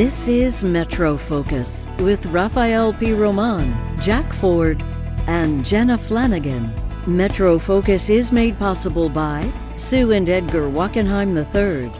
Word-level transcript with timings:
This 0.00 0.28
is 0.28 0.64
Metro 0.64 1.18
Focus 1.18 1.86
with 1.98 2.24
Rafael 2.24 2.94
Pi 2.94 3.12
Roman, 3.12 3.76
Jack 4.00 4.32
Ford, 4.32 4.82
and 5.26 5.62
Jenna 5.62 5.98
Flanagan. 5.98 6.72
Metro 7.06 7.58
Focus 7.58 8.08
is 8.08 8.32
made 8.32 8.58
possible 8.58 9.10
by 9.10 9.46
Sue 9.76 10.12
and 10.12 10.30
Edgar 10.30 10.70
Wackenheim 10.70 11.36
III, 11.36 11.92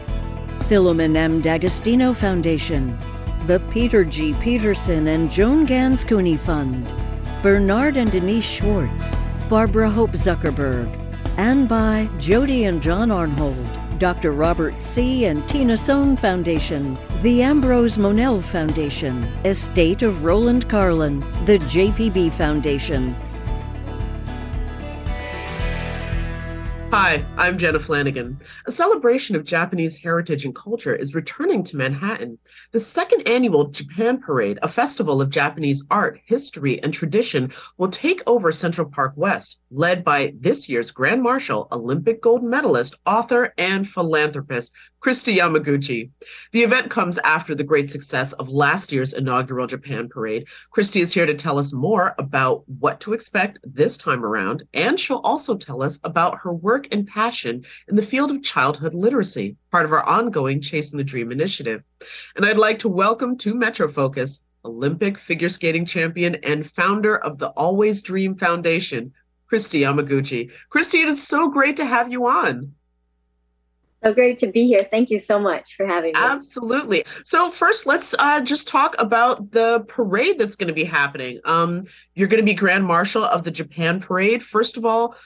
Filomen 0.66 1.14
M. 1.14 1.42
D'Agostino 1.42 2.14
Foundation, 2.14 2.96
the 3.46 3.60
Peter 3.70 4.02
G. 4.02 4.32
Peterson 4.40 5.08
and 5.08 5.30
Joan 5.30 5.66
Gans 5.66 6.02
Cooney 6.02 6.38
Fund, 6.38 6.90
Bernard 7.42 7.98
and 7.98 8.10
Denise 8.10 8.50
Schwartz, 8.50 9.14
Barbara 9.50 9.90
Hope 9.90 10.12
Zuckerberg, 10.12 10.88
and 11.36 11.68
by 11.68 12.08
Jody 12.18 12.64
and 12.64 12.82
John 12.82 13.10
Arnhold. 13.10 13.76
Dr. 14.00 14.32
Robert 14.32 14.72
C. 14.82 15.26
and 15.26 15.46
Tina 15.46 15.76
Sohn 15.76 16.16
Foundation, 16.16 16.96
the 17.22 17.42
Ambrose 17.42 17.98
Monell 17.98 18.40
Foundation, 18.40 19.22
Estate 19.44 20.00
of 20.00 20.24
Roland 20.24 20.66
Carlin, 20.70 21.20
the 21.44 21.58
JPB 21.58 22.32
Foundation, 22.32 23.14
Hi, 26.92 27.24
I'm 27.38 27.56
Jenna 27.56 27.78
Flanagan. 27.78 28.40
A 28.66 28.72
celebration 28.72 29.36
of 29.36 29.44
Japanese 29.44 29.96
heritage 29.96 30.44
and 30.44 30.52
culture 30.52 30.92
is 30.92 31.14
returning 31.14 31.62
to 31.62 31.76
Manhattan. 31.76 32.36
The 32.72 32.80
second 32.80 33.28
annual 33.28 33.66
Japan 33.66 34.18
Parade, 34.18 34.58
a 34.62 34.68
festival 34.68 35.20
of 35.20 35.30
Japanese 35.30 35.84
art, 35.92 36.20
history, 36.24 36.82
and 36.82 36.92
tradition, 36.92 37.52
will 37.78 37.90
take 37.90 38.24
over 38.26 38.50
Central 38.50 38.90
Park 38.90 39.12
West, 39.14 39.60
led 39.70 40.02
by 40.02 40.34
this 40.40 40.68
year's 40.68 40.90
Grand 40.90 41.22
Marshal, 41.22 41.68
Olympic 41.70 42.20
gold 42.20 42.42
medalist, 42.42 42.96
author, 43.06 43.54
and 43.56 43.88
philanthropist, 43.88 44.72
Kristi 45.00 45.36
Yamaguchi. 45.36 46.10
The 46.52 46.62
event 46.62 46.90
comes 46.90 47.18
after 47.18 47.54
the 47.54 47.64
great 47.64 47.88
success 47.88 48.32
of 48.34 48.50
last 48.50 48.92
year's 48.92 49.14
inaugural 49.14 49.66
Japan 49.66 50.08
Parade. 50.08 50.46
Kristi 50.76 51.00
is 51.00 51.14
here 51.14 51.24
to 51.24 51.34
tell 51.34 51.58
us 51.58 51.72
more 51.72 52.14
about 52.18 52.64
what 52.68 53.00
to 53.00 53.14
expect 53.14 53.58
this 53.62 53.96
time 53.96 54.24
around, 54.24 54.64
and 54.74 54.98
she'll 55.00 55.22
also 55.24 55.56
tell 55.56 55.82
us 55.82 55.98
about 56.04 56.38
her 56.40 56.52
work 56.52 56.79
and 56.90 57.06
passion 57.06 57.64
in 57.88 57.96
the 57.96 58.02
field 58.02 58.30
of 58.30 58.42
childhood 58.42 58.94
literacy, 58.94 59.56
part 59.70 59.84
of 59.84 59.92
our 59.92 60.04
ongoing 60.04 60.60
Chasing 60.60 60.96
the 60.96 61.04
Dream 61.04 61.32
initiative. 61.32 61.82
And 62.36 62.44
I'd 62.44 62.58
like 62.58 62.78
to 62.80 62.88
welcome 62.88 63.36
to 63.38 63.54
Metro 63.54 63.88
Focus 63.88 64.42
Olympic 64.64 65.18
figure 65.18 65.48
skating 65.48 65.86
champion 65.86 66.34
and 66.36 66.68
founder 66.68 67.16
of 67.18 67.38
the 67.38 67.48
Always 67.50 68.02
Dream 68.02 68.36
Foundation, 68.36 69.12
Kristi 69.50 69.80
Yamaguchi. 69.80 70.50
Kristi, 70.70 71.02
it 71.02 71.08
is 71.08 71.26
so 71.26 71.48
great 71.48 71.76
to 71.76 71.84
have 71.84 72.10
you 72.10 72.26
on. 72.26 72.74
So 74.02 74.14
great 74.14 74.38
to 74.38 74.46
be 74.46 74.66
here. 74.66 74.82
Thank 74.82 75.10
you 75.10 75.20
so 75.20 75.38
much 75.38 75.76
for 75.76 75.86
having 75.86 76.14
me. 76.14 76.18
Absolutely. 76.18 77.04
So 77.24 77.50
first, 77.50 77.86
let's 77.86 78.14
uh, 78.18 78.40
just 78.40 78.66
talk 78.66 78.94
about 78.98 79.50
the 79.50 79.84
parade 79.88 80.38
that's 80.38 80.56
going 80.56 80.68
to 80.68 80.74
be 80.74 80.84
happening. 80.84 81.38
Um, 81.44 81.84
you're 82.14 82.28
going 82.28 82.40
to 82.40 82.50
be 82.50 82.54
Grand 82.54 82.84
Marshal 82.84 83.24
of 83.24 83.44
the 83.44 83.50
Japan 83.50 84.00
Parade. 84.00 84.42
First 84.42 84.78
of 84.78 84.86
all, 84.86 85.16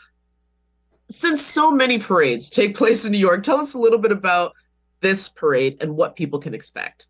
since 1.14 1.42
so 1.42 1.70
many 1.70 1.98
parades 1.98 2.50
take 2.50 2.76
place 2.76 3.04
in 3.04 3.12
New 3.12 3.18
York, 3.18 3.42
tell 3.42 3.60
us 3.60 3.74
a 3.74 3.78
little 3.78 3.98
bit 3.98 4.12
about 4.12 4.52
this 5.00 5.28
parade 5.28 5.76
and 5.80 5.96
what 5.96 6.16
people 6.16 6.38
can 6.38 6.54
expect. 6.54 7.06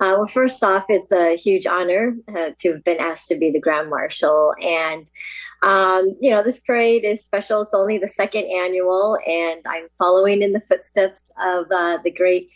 Uh, 0.00 0.14
well, 0.16 0.26
first 0.26 0.62
off, 0.62 0.84
it's 0.88 1.12
a 1.12 1.36
huge 1.36 1.66
honor 1.66 2.16
uh, 2.34 2.50
to 2.58 2.72
have 2.72 2.84
been 2.84 2.98
asked 2.98 3.28
to 3.28 3.36
be 3.36 3.50
the 3.50 3.60
Grand 3.60 3.88
Marshal. 3.88 4.52
And, 4.60 5.08
um, 5.62 6.16
you 6.20 6.30
know, 6.30 6.42
this 6.42 6.60
parade 6.60 7.04
is 7.04 7.24
special. 7.24 7.62
It's 7.62 7.74
only 7.74 7.98
the 7.98 8.08
second 8.08 8.44
annual, 8.44 9.18
and 9.26 9.60
I'm 9.66 9.86
following 9.96 10.42
in 10.42 10.52
the 10.52 10.60
footsteps 10.60 11.32
of 11.40 11.66
uh, 11.70 11.98
the 12.02 12.10
great 12.10 12.50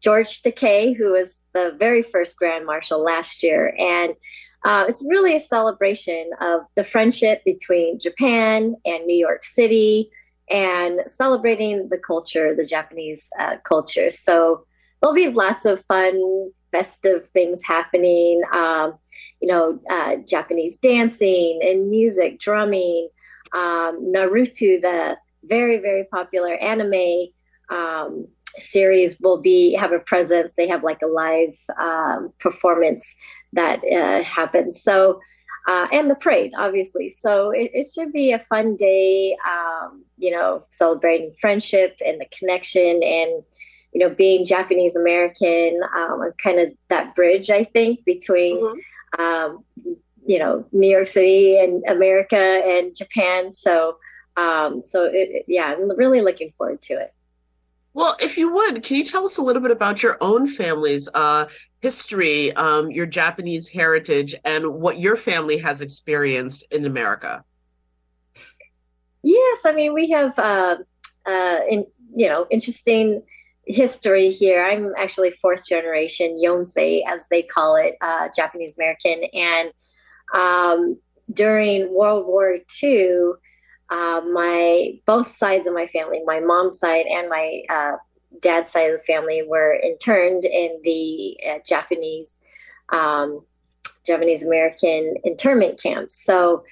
George 0.00 0.40
Takei, 0.42 0.96
who 0.96 1.12
was 1.12 1.42
the 1.52 1.74
very 1.78 2.02
first 2.02 2.36
Grand 2.36 2.64
Marshal 2.64 3.02
last 3.02 3.42
year. 3.42 3.74
And 3.78 4.14
uh, 4.64 4.86
it's 4.88 5.04
really 5.08 5.36
a 5.36 5.40
celebration 5.40 6.30
of 6.40 6.62
the 6.74 6.84
friendship 6.84 7.42
between 7.44 7.98
Japan 7.98 8.74
and 8.84 9.04
New 9.04 9.16
York 9.16 9.44
City 9.44 10.10
and 10.50 11.00
celebrating 11.06 11.88
the 11.90 11.98
culture, 11.98 12.54
the 12.54 12.64
Japanese 12.64 13.30
uh, 13.38 13.56
culture. 13.64 14.10
So 14.10 14.64
there'll 15.00 15.14
be 15.14 15.28
lots 15.28 15.66
of 15.66 15.84
fun, 15.84 16.50
festive 16.72 17.28
things 17.28 17.62
happening. 17.62 18.42
Um, 18.54 18.94
you 19.40 19.48
know, 19.48 19.78
uh, 19.90 20.16
Japanese 20.26 20.78
dancing 20.78 21.60
and 21.62 21.90
music, 21.90 22.40
drumming. 22.40 23.08
Um, 23.52 24.12
Naruto, 24.12 24.80
the 24.80 25.18
very 25.44 25.78
very 25.78 26.04
popular 26.04 26.54
anime 26.54 27.26
um, 27.70 28.26
series, 28.58 29.20
will 29.20 29.40
be 29.40 29.74
have 29.74 29.92
a 29.92 29.98
presence. 30.00 30.56
They 30.56 30.68
have 30.68 30.82
like 30.82 31.02
a 31.02 31.06
live 31.06 31.56
um, 31.78 32.32
performance 32.40 33.14
that 33.54 33.80
uh, 33.84 34.22
happens. 34.22 34.82
So. 34.82 35.20
Uh, 35.66 35.88
and 35.92 36.10
the 36.10 36.14
parade, 36.14 36.52
obviously. 36.58 37.08
So 37.08 37.50
it, 37.50 37.70
it 37.72 37.86
should 37.90 38.12
be 38.12 38.32
a 38.32 38.38
fun 38.38 38.76
day, 38.76 39.34
um, 39.48 40.04
you 40.18 40.30
know, 40.30 40.62
celebrating 40.68 41.34
friendship 41.40 41.96
and 42.04 42.20
the 42.20 42.26
connection 42.38 43.02
and 43.02 43.42
you 43.94 44.00
know, 44.00 44.10
being 44.10 44.44
Japanese 44.44 44.96
American, 44.96 45.80
um, 45.96 46.20
kind 46.36 46.58
of 46.58 46.72
that 46.90 47.14
bridge, 47.14 47.48
I 47.48 47.62
think, 47.62 48.04
between, 48.04 48.60
mm-hmm. 48.60 49.22
um, 49.22 49.64
you 50.26 50.38
know, 50.38 50.66
New 50.72 50.88
York 50.88 51.06
City 51.06 51.56
and 51.58 51.84
America 51.86 52.36
and 52.36 52.94
Japan. 52.94 53.52
So, 53.52 53.98
um, 54.36 54.82
so 54.82 55.04
it, 55.04 55.44
yeah, 55.46 55.72
I'm 55.72 55.96
really 55.96 56.20
looking 56.20 56.50
forward 56.50 56.82
to 56.82 56.94
it. 56.94 57.14
Well, 57.94 58.16
if 58.20 58.36
you 58.36 58.52
would, 58.52 58.82
can 58.82 58.96
you 58.96 59.04
tell 59.04 59.24
us 59.24 59.38
a 59.38 59.42
little 59.42 59.62
bit 59.62 59.70
about 59.70 60.02
your 60.02 60.18
own 60.20 60.48
family's 60.48 61.08
uh, 61.14 61.46
history, 61.80 62.52
um, 62.54 62.90
your 62.90 63.06
Japanese 63.06 63.68
heritage, 63.68 64.34
and 64.44 64.66
what 64.66 64.98
your 64.98 65.14
family 65.14 65.56
has 65.58 65.80
experienced 65.80 66.66
in 66.72 66.86
America? 66.86 67.44
Yes, 69.22 69.64
I 69.64 69.72
mean 69.72 69.94
we 69.94 70.10
have, 70.10 70.36
uh, 70.38 70.78
uh, 71.24 71.58
in, 71.70 71.86
you 72.16 72.28
know, 72.28 72.46
interesting 72.50 73.22
history 73.66 74.30
here. 74.30 74.62
I'm 74.62 74.92
actually 74.98 75.30
fourth 75.30 75.66
generation 75.66 76.40
Yonsei, 76.44 77.02
as 77.08 77.28
they 77.28 77.42
call 77.42 77.76
it, 77.76 77.96
uh, 78.00 78.28
Japanese 78.34 78.76
American. 78.76 79.22
And 79.32 79.70
um, 80.34 80.98
during 81.32 81.94
World 81.94 82.26
War 82.26 82.58
II, 82.82 83.32
uh, 83.90 84.20
my 84.32 84.92
both 85.06 85.28
sides 85.28 85.66
of 85.66 85.74
my 85.74 85.86
family, 85.86 86.22
my 86.24 86.40
mom's 86.40 86.78
side 86.78 87.06
and 87.06 87.28
my 87.28 87.62
uh, 87.68 87.96
dad's 88.40 88.70
side 88.70 88.90
of 88.90 88.98
the 88.98 89.04
family, 89.04 89.42
were 89.46 89.74
interned 89.74 90.44
in 90.44 90.80
the 90.82 91.36
uh, 91.48 91.58
Japanese 91.66 92.40
um, 92.92 93.44
Japanese 94.06 94.44
American 94.44 95.14
internment 95.24 95.82
camps. 95.82 96.14
So, 96.14 96.64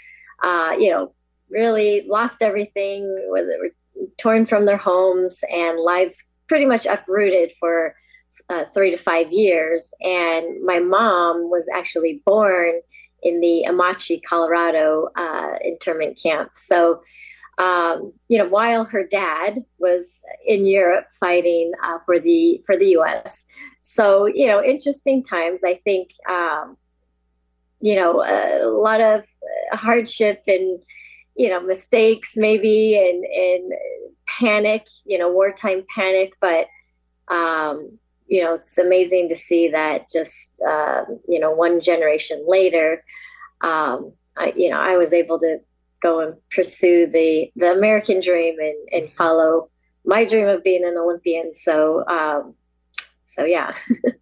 uh, 0.43 0.75
you 0.79 0.91
know, 0.91 1.13
really 1.51 2.05
lost 2.09 2.43
everything, 2.43 3.29
whether 3.31 3.71
torn 4.19 4.47
from 4.47 4.67
their 4.67 4.77
homes 4.77 5.45
and 5.51 5.79
lives 5.79 6.25
pretty 6.49 6.67
much 6.67 6.87
uprooted 6.87 7.53
for 7.59 7.95
uh, 8.49 8.65
three 8.75 8.91
to 8.91 8.97
five 8.97 9.33
years. 9.33 9.95
And 10.03 10.63
my 10.65 10.81
mom 10.81 11.51
was 11.51 11.67
actually 11.75 12.23
born 12.27 12.81
in 13.23 13.41
the 13.41 13.65
Amache, 13.69 14.21
Colorado 14.27 15.09
uh, 15.17 15.55
internment 15.65 16.21
camp. 16.21 16.51
So, 16.55 17.03
um, 17.59 18.13
you 18.29 18.39
know, 18.39 18.49
while 18.49 18.85
her 18.85 19.07
dad 19.07 19.65
was 19.79 20.23
in 20.47 20.65
Europe 20.65 21.07
fighting 21.21 21.73
uh, 21.83 21.99
for 22.05 22.19
the 22.19 22.63
for 22.67 22.77
the 22.77 22.91
U.S. 22.91 23.45
So, 23.81 24.27
you 24.27 24.47
know, 24.47 24.63
interesting 24.63 25.23
times. 25.23 25.63
I 25.65 25.75
think, 25.85 26.11
um, 26.29 26.77
you 27.81 27.95
know, 27.95 28.23
a 28.23 28.67
lot 28.67 29.01
of 29.01 29.25
hardship 29.73 30.43
and 30.47 30.81
you 31.35 31.49
know 31.49 31.61
mistakes 31.61 32.37
maybe 32.37 32.97
and 32.97 33.25
and 33.25 33.73
panic, 34.27 34.87
you 35.05 35.19
know, 35.19 35.31
wartime 35.31 35.85
panic, 35.95 36.33
but 36.41 36.67
um, 37.29 37.99
you 38.27 38.43
know, 38.43 38.55
it's 38.55 38.79
amazing 38.79 39.29
to 39.29 39.37
see 39.37 39.69
that 39.69 40.09
just 40.11 40.63
uh, 40.67 41.03
you 41.29 41.39
know, 41.39 41.51
one 41.51 41.81
generation 41.81 42.45
later, 42.47 43.05
um, 43.63 44.13
I, 44.37 44.53
you 44.57 44.71
know, 44.71 44.79
I 44.79 44.97
was 44.97 45.13
able 45.13 45.39
to 45.41 45.59
go 46.03 46.21
and 46.21 46.35
pursue 46.51 47.07
the 47.07 47.51
the 47.57 47.73
American 47.73 48.21
dream 48.21 48.57
and 48.59 48.77
and 48.93 49.13
follow 49.17 49.71
my 50.05 50.25
dream 50.25 50.49
of 50.49 50.63
being 50.65 50.85
an 50.85 50.97
Olympian. 50.97 51.55
So, 51.55 52.07
um, 52.09 52.55
so 53.25 53.45
yeah. 53.45 53.75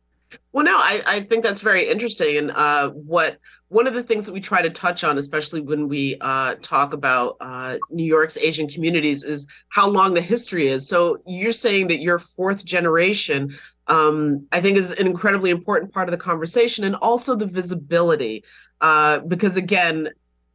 well, 0.52 0.64
no, 0.64 0.76
I 0.76 1.02
I 1.06 1.20
think 1.22 1.42
that's 1.42 1.60
very 1.60 1.88
interesting, 1.88 2.36
and 2.36 2.50
uh, 2.52 2.90
what 2.90 3.38
one 3.68 3.86
of 3.86 3.94
the 3.94 4.02
things 4.02 4.26
that 4.26 4.32
we 4.32 4.40
try 4.40 4.60
to 4.60 4.68
touch 4.68 5.04
on, 5.04 5.16
especially 5.16 5.60
when 5.60 5.88
we 5.88 6.16
uh, 6.20 6.56
talk 6.60 6.92
about 6.92 7.36
uh, 7.40 7.78
New 7.88 8.04
York's 8.04 8.36
Asian 8.36 8.68
communities, 8.68 9.22
is 9.22 9.46
how 9.68 9.88
long 9.88 10.14
the 10.14 10.20
history 10.20 10.66
is. 10.66 10.88
So 10.88 11.18
you're 11.24 11.52
saying 11.52 11.86
that 11.86 12.00
you're 12.00 12.18
fourth 12.18 12.64
generation. 12.64 13.56
Um, 13.90 14.46
I 14.52 14.60
think 14.60 14.78
is 14.78 14.92
an 14.92 15.06
incredibly 15.06 15.50
important 15.50 15.92
part 15.92 16.08
of 16.08 16.12
the 16.12 16.24
conversation, 16.30 16.84
and 16.84 16.94
also 16.94 17.34
the 17.34 17.44
visibility, 17.46 18.44
uh, 18.80 19.18
because 19.20 19.56
again, 19.56 20.08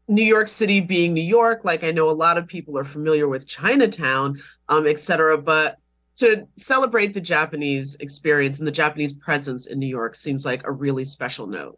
New 0.08 0.24
York 0.24 0.48
City 0.48 0.80
being 0.80 1.14
New 1.14 1.22
York, 1.22 1.66
like 1.66 1.84
I 1.84 1.92
know 1.92 2.10
a 2.10 2.12
lot 2.26 2.38
of 2.38 2.48
people 2.48 2.78
are 2.78 2.86
familiar 2.86 3.28
with 3.28 3.46
Chinatown, 3.46 4.40
um, 4.70 4.88
et 4.88 5.00
cetera, 5.00 5.38
but 5.38 5.78
to 6.16 6.48
celebrate 6.56 7.14
the 7.14 7.20
Japanese 7.20 7.96
experience 7.96 8.60
and 8.60 8.68
the 8.68 8.72
Japanese 8.72 9.14
presence 9.14 9.68
in 9.68 9.80
New 9.80 9.88
York 9.88 10.16
seems 10.16 10.46
like 10.46 10.66
a 10.66 10.72
really 10.72 11.04
special 11.04 11.46
note. 11.46 11.78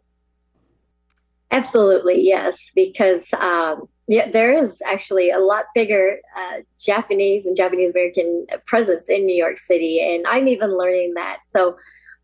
Absolutely, 1.50 2.22
yes, 2.22 2.70
because 2.74 3.32
um, 3.34 3.88
yeah, 4.08 4.30
there 4.30 4.56
is 4.56 4.82
actually 4.86 5.30
a 5.30 5.38
lot 5.38 5.66
bigger 5.74 6.18
uh, 6.34 6.60
Japanese 6.78 7.44
and 7.44 7.54
Japanese 7.54 7.90
American 7.90 8.46
presence 8.66 9.10
in 9.10 9.26
New 9.26 9.36
York 9.36 9.58
City, 9.58 10.00
and 10.00 10.26
I'm 10.26 10.48
even 10.48 10.78
learning 10.78 11.12
that. 11.14 11.40
So 11.44 11.76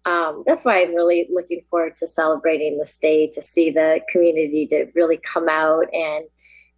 um, 0.06 0.44
that's 0.46 0.64
why 0.64 0.80
I'm 0.80 0.94
really 0.94 1.28
looking 1.30 1.60
forward 1.68 1.94
to 1.96 2.08
celebrating 2.08 2.78
this 2.78 2.96
day 2.96 3.26
to 3.28 3.42
see 3.42 3.70
the 3.70 4.00
community 4.10 4.66
to 4.68 4.86
really 4.94 5.18
come 5.18 5.48
out 5.48 5.86
and 5.92 6.24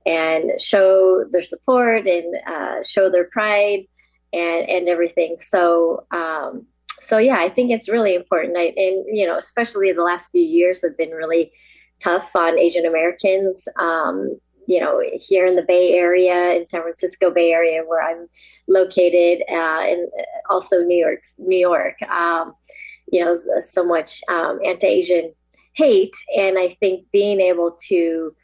and 0.07 0.61
show 0.61 1.25
their 1.31 1.43
support 1.43 2.07
and 2.07 2.37
uh, 2.47 2.83
show 2.83 3.09
their 3.09 3.29
pride 3.31 3.85
and 4.33 4.69
and 4.69 4.89
everything. 4.89 5.37
So 5.39 6.05
um, 6.13 6.67
so 7.01 7.19
yeah, 7.19 7.39
I 7.39 7.49
think 7.49 7.71
it's 7.71 7.89
really 7.89 8.17
important. 8.17 8.57
I, 8.57 8.73
and 8.77 9.05
you 9.07 9.25
know, 9.25 9.37
especially 9.37 9.93
the 9.93 10.03
last 10.03 10.33
few 10.33 10.43
years 10.43 10.83
have 10.83 10.97
been 10.99 11.11
really 11.11 11.53
tough 12.01 12.35
on 12.35 12.59
Asian 12.59 12.85
Americans. 12.85 13.69
Um, 13.79 14.41
you 14.67 14.81
know, 14.81 15.03
here 15.13 15.47
in 15.47 15.57
the 15.57 15.63
Bay 15.63 15.93
Area, 15.93 16.55
in 16.55 16.67
San 16.67 16.83
Francisco 16.83 17.31
Bay 17.31 17.53
Area, 17.53 17.83
where 17.87 18.03
I'm 18.03 18.29
located, 18.69 19.43
uh, 19.49 19.81
and 19.83 20.09
also 20.51 20.83
New 20.83 20.99
York, 20.99 21.23
New 21.39 21.59
York. 21.59 22.01
Um, 22.03 22.55
you 23.11 23.25
know, 23.25 23.37
so 23.61 23.85
much 23.85 24.21
um, 24.29 24.59
anti-Asian 24.65 25.33
hate, 25.75 26.17
and 26.37 26.59
I 26.59 26.77
think 26.81 27.07
being 27.13 27.41
able 27.41 27.77
to 27.89 28.35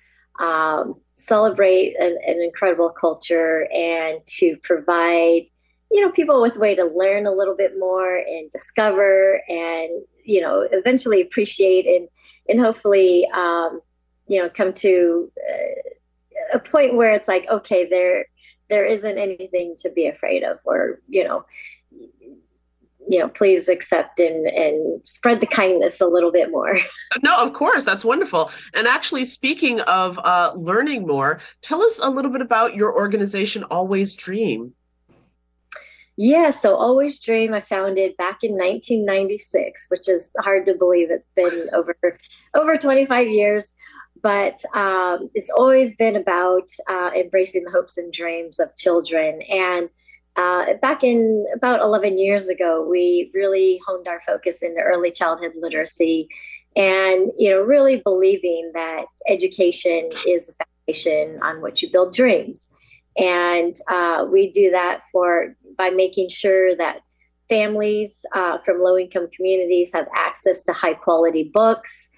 um, 0.41 0.95
celebrate 1.15 1.95
an, 1.99 2.19
an, 2.27 2.41
incredible 2.41 2.91
culture 2.91 3.69
and 3.73 4.21
to 4.27 4.57
provide 4.63 5.43
you 5.91 6.01
know 6.01 6.11
people 6.11 6.41
with 6.41 6.57
a 6.57 6.59
way 6.59 6.75
to 6.75 6.85
learn 6.85 7.27
a 7.27 7.33
little 7.33 7.55
bit 7.55 7.79
more 7.79 8.17
and 8.17 8.51
discover 8.51 9.43
and 9.49 9.91
you 10.25 10.41
know 10.41 10.67
eventually 10.73 11.21
appreciate 11.21 11.87
and 11.87 12.09
and 12.49 12.61
hopefully 12.61 13.29
um, 13.35 13.81
you 14.27 14.41
know 14.41 14.49
come 14.49 14.73
to 14.73 15.31
uh, 15.51 15.91
a 16.53 16.59
point 16.59 16.95
where 16.95 17.13
it's 17.13 17.29
like 17.29 17.47
okay 17.49 17.87
there 17.89 18.27
there 18.69 18.85
isn't 18.85 19.19
anything 19.19 19.77
to 19.79 19.91
be 19.91 20.07
afraid 20.07 20.43
of 20.43 20.59
or 20.65 21.01
you 21.09 21.25
know 21.25 21.45
you 23.09 23.19
know 23.19 23.29
please 23.29 23.69
accept 23.69 24.21
and 24.21 24.47
and 24.47 25.01
spread 25.07 25.41
the 25.41 25.47
kindness 25.47 26.01
a 26.01 26.07
little 26.07 26.33
bit 26.33 26.51
more. 26.51 26.79
No 27.23 27.37
of 27.37 27.53
course 27.53 27.85
that's 27.85 28.07
wonderful. 28.07 28.51
And 28.73 28.87
actually 28.87 29.27
speaking 29.27 29.81
of 29.83 30.19
uh, 30.25 30.53
learning 30.57 31.07
more 31.07 31.41
tell 31.61 31.83
us 31.83 32.01
a 32.03 32.09
little 32.09 32.31
bit 32.31 32.41
about 32.41 32.75
your 32.75 32.95
organization 32.95 33.65
always 33.65 34.17
dream. 34.17 34.73
Yeah, 36.17 36.51
so 36.51 36.77
Always 36.77 37.19
Dream 37.19 37.55
I 37.55 37.63
founded 37.63 38.17
back 38.19 38.45
in 38.45 38.53
1996, 38.53 39.87
which 39.89 40.09
is 40.09 40.37
hard 40.41 40.67
to 40.67 40.75
believe. 40.75 41.11
It's 41.11 41.31
been 41.31 41.71
over 41.73 41.97
over 42.55 42.77
25 42.77 43.29
years, 43.29 43.73
but 44.23 44.65
um, 44.75 45.29
it's 45.35 45.51
always 45.51 45.95
been 45.95 46.17
about 46.17 46.69
uh, 46.89 47.11
embracing 47.15 47.65
the 47.65 47.71
hopes 47.71 47.99
and 47.99 48.13
dreams 48.13 48.61
of 48.61 48.75
children. 48.77 49.43
And 49.43 49.89
uh, 50.37 50.75
back 50.75 51.03
in 51.03 51.45
about 51.55 51.81
11 51.81 52.19
years 52.19 52.49
ago, 52.49 52.87
we 52.89 53.31
really 53.35 53.81
honed 53.87 54.09
our 54.09 54.21
focus 54.21 54.63
into 54.63 54.81
early 54.81 55.11
childhood 55.11 55.53
literacy, 55.57 56.29
and 56.75 57.31
you 57.37 57.51
know, 57.51 57.61
really 57.61 58.01
believing 58.01 58.71
that 58.73 59.05
education 59.29 60.09
is 60.27 60.47
the 60.47 60.55
foundation 60.87 61.39
on 61.43 61.61
which 61.61 61.83
you 61.83 61.91
build 61.91 62.15
dreams. 62.15 62.71
And 63.19 63.77
uh, 63.89 64.27
we 64.31 64.51
do 64.51 64.71
that 64.71 65.03
for 65.13 65.55
by 65.77 65.91
making 65.91 66.31
sure 66.31 66.75
that 66.77 67.01
families 67.51 68.25
uh, 68.35 68.57
from 68.57 68.81
low 68.81 68.97
income 68.97 69.29
communities 69.37 69.93
have 69.93 70.07
access 70.17 70.65
to 70.65 70.73
high 70.73 70.95
quality 70.95 71.51
books 71.53 72.09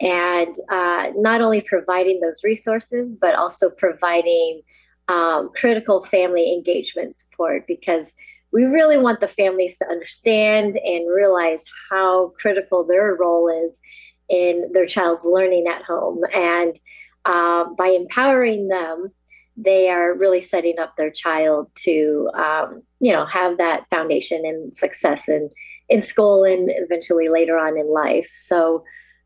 and 0.00 0.54
uh, 0.70 1.10
not 1.16 1.40
only 1.40 1.60
providing 1.60 2.20
those 2.20 2.42
resources, 2.44 3.16
but 3.20 3.34
also 3.34 3.70
providing 3.70 4.62
um, 5.08 5.50
critical 5.54 6.00
family 6.00 6.52
engagement 6.52 7.14
support 7.14 7.66
because 7.66 8.14
we 8.52 8.64
really 8.64 8.96
want 8.96 9.20
the 9.20 9.28
families 9.28 9.78
to 9.78 9.86
understand 9.86 10.76
and 10.84 11.12
realize 11.12 11.64
how 11.90 12.32
critical 12.40 12.84
their 12.84 13.14
role 13.14 13.48
is 13.48 13.80
in 14.28 14.70
their 14.72 14.86
child's 14.86 15.24
learning 15.24 15.66
at 15.66 15.82
home. 15.82 16.20
And 16.32 16.78
uh, 17.24 17.64
by 17.76 17.88
empowering 17.88 18.68
them, 18.68 19.12
they 19.56 19.88
are 19.88 20.14
really 20.14 20.40
setting 20.40 20.78
up 20.78 20.96
their 20.96 21.10
child 21.10 21.68
to 21.76 22.30
um, 22.34 22.82
you 23.00 23.12
know 23.12 23.24
have 23.26 23.58
that 23.58 23.88
foundation 23.88 24.44
and 24.44 24.74
success 24.76 25.28
in 25.28 25.48
in 25.88 26.00
school 26.00 26.44
and 26.44 26.70
eventually 26.74 27.28
later 27.28 27.56
on 27.58 27.78
in 27.78 27.86
life 27.86 28.28
so 28.32 28.82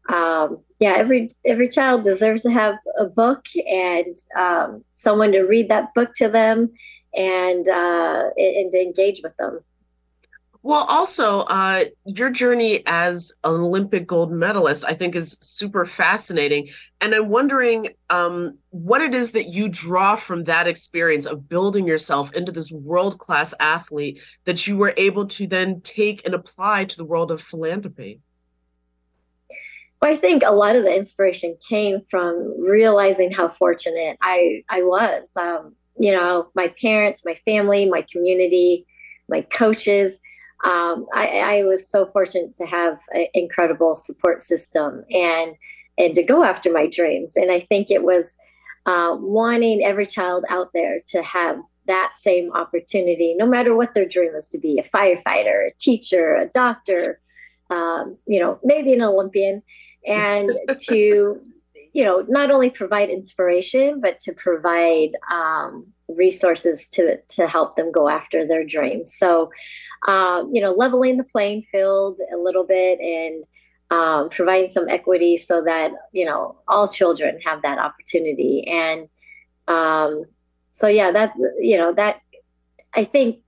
um, 0.08 0.58
yeah 0.78 0.94
every 0.94 1.28
every 1.44 1.68
child 1.68 2.04
deserves 2.04 2.42
to 2.42 2.50
have 2.50 2.76
a 2.98 3.04
book 3.04 3.44
and 3.70 4.16
um, 4.36 4.84
someone 4.94 5.32
to 5.32 5.42
read 5.42 5.68
that 5.68 5.92
book 5.94 6.12
to 6.14 6.28
them 6.28 6.70
and 7.14 7.68
uh, 7.68 8.30
and 8.36 8.70
to 8.70 8.80
engage 8.80 9.20
with 9.22 9.36
them 9.36 9.60
well, 10.68 10.84
also, 10.88 11.40
uh, 11.42 11.84
your 12.04 12.30
journey 12.30 12.82
as 12.86 13.32
an 13.44 13.60
Olympic 13.60 14.06
gold 14.06 14.32
medalist, 14.32 14.84
I 14.84 14.92
think, 14.92 15.14
is 15.14 15.38
super 15.40 15.86
fascinating. 15.86 16.68
And 17.00 17.14
I'm 17.14 17.28
wondering 17.28 17.88
um, 18.10 18.58
what 18.70 19.00
it 19.00 19.14
is 19.14 19.32
that 19.32 19.48
you 19.48 19.68
draw 19.68 20.16
from 20.16 20.44
that 20.44 20.66
experience 20.66 21.26
of 21.26 21.48
building 21.48 21.86
yourself 21.86 22.34
into 22.34 22.50
this 22.50 22.72
world 22.72 23.18
class 23.18 23.54
athlete 23.60 24.20
that 24.44 24.66
you 24.66 24.76
were 24.76 24.94
able 24.96 25.26
to 25.28 25.46
then 25.46 25.80
take 25.82 26.26
and 26.26 26.34
apply 26.34 26.86
to 26.86 26.96
the 26.96 27.04
world 27.04 27.30
of 27.30 27.40
philanthropy. 27.40 28.20
Well, 30.00 30.12
I 30.12 30.16
think 30.16 30.42
a 30.44 30.52
lot 30.52 30.76
of 30.76 30.84
the 30.84 30.94
inspiration 30.94 31.56
came 31.68 32.00
from 32.00 32.54
realizing 32.60 33.32
how 33.32 33.48
fortunate 33.48 34.16
I, 34.22 34.62
I 34.70 34.82
was. 34.82 35.36
Um, 35.36 35.74
you 35.98 36.12
know, 36.12 36.48
my 36.54 36.68
parents, 36.80 37.24
my 37.24 37.34
family, 37.44 37.86
my 37.86 38.02
community, 38.02 38.86
my 39.28 39.40
coaches 39.40 40.20
um, 40.64 41.06
I, 41.14 41.60
I, 41.60 41.62
was 41.62 41.88
so 41.88 42.06
fortunate 42.06 42.56
to 42.56 42.66
have 42.66 42.98
an 43.12 43.26
incredible 43.32 43.94
support 43.94 44.40
system 44.40 45.04
and 45.10 45.54
and 45.96 46.14
to 46.16 46.22
go 46.22 46.42
after 46.42 46.72
my 46.72 46.88
dreams. 46.88 47.36
And 47.36 47.50
I 47.50 47.60
think 47.60 47.90
it 47.90 48.02
was 48.02 48.36
uh, 48.86 49.16
wanting 49.18 49.84
every 49.84 50.06
child 50.06 50.44
out 50.48 50.70
there 50.74 51.00
to 51.08 51.22
have 51.22 51.60
that 51.86 52.12
same 52.16 52.52
opportunity, 52.52 53.34
no 53.36 53.46
matter 53.46 53.74
what 53.74 53.94
their 53.94 54.06
dream 54.06 54.34
is 54.34 54.48
to 54.50 54.58
be 54.58 54.78
a 54.78 54.82
firefighter, 54.82 55.68
a 55.68 55.72
teacher, 55.78 56.34
a 56.36 56.46
doctor, 56.46 57.20
um, 57.70 58.16
you 58.26 58.40
know, 58.40 58.58
maybe 58.64 58.92
an 58.92 59.02
Olympian, 59.02 59.62
and 60.06 60.50
to 60.78 61.40
you 61.92 62.04
know 62.04 62.24
not 62.28 62.50
only 62.50 62.70
provide 62.70 63.10
inspiration 63.10 64.00
but 64.00 64.20
to 64.20 64.32
provide 64.32 65.10
um, 65.32 65.86
resources 66.08 66.88
to 66.88 67.18
to 67.28 67.46
help 67.46 67.76
them 67.76 67.90
go 67.92 68.08
after 68.08 68.46
their 68.46 68.64
dreams. 68.64 69.14
So 69.14 69.50
um, 70.06 70.54
you 70.54 70.60
know, 70.60 70.72
leveling 70.72 71.16
the 71.16 71.24
playing 71.24 71.62
field 71.62 72.20
a 72.32 72.36
little 72.36 72.64
bit 72.64 73.00
and 73.00 73.44
um, 73.90 74.28
providing 74.28 74.68
some 74.68 74.88
equity 74.88 75.36
so 75.36 75.62
that 75.62 75.92
you 76.12 76.24
know 76.24 76.56
all 76.68 76.88
children 76.88 77.40
have 77.44 77.62
that 77.62 77.78
opportunity. 77.78 78.66
And 78.68 79.08
um, 79.66 80.24
so, 80.72 80.86
yeah, 80.86 81.10
that 81.10 81.32
you 81.58 81.76
know 81.76 81.92
that 81.94 82.20
I 82.94 83.04
think 83.04 83.40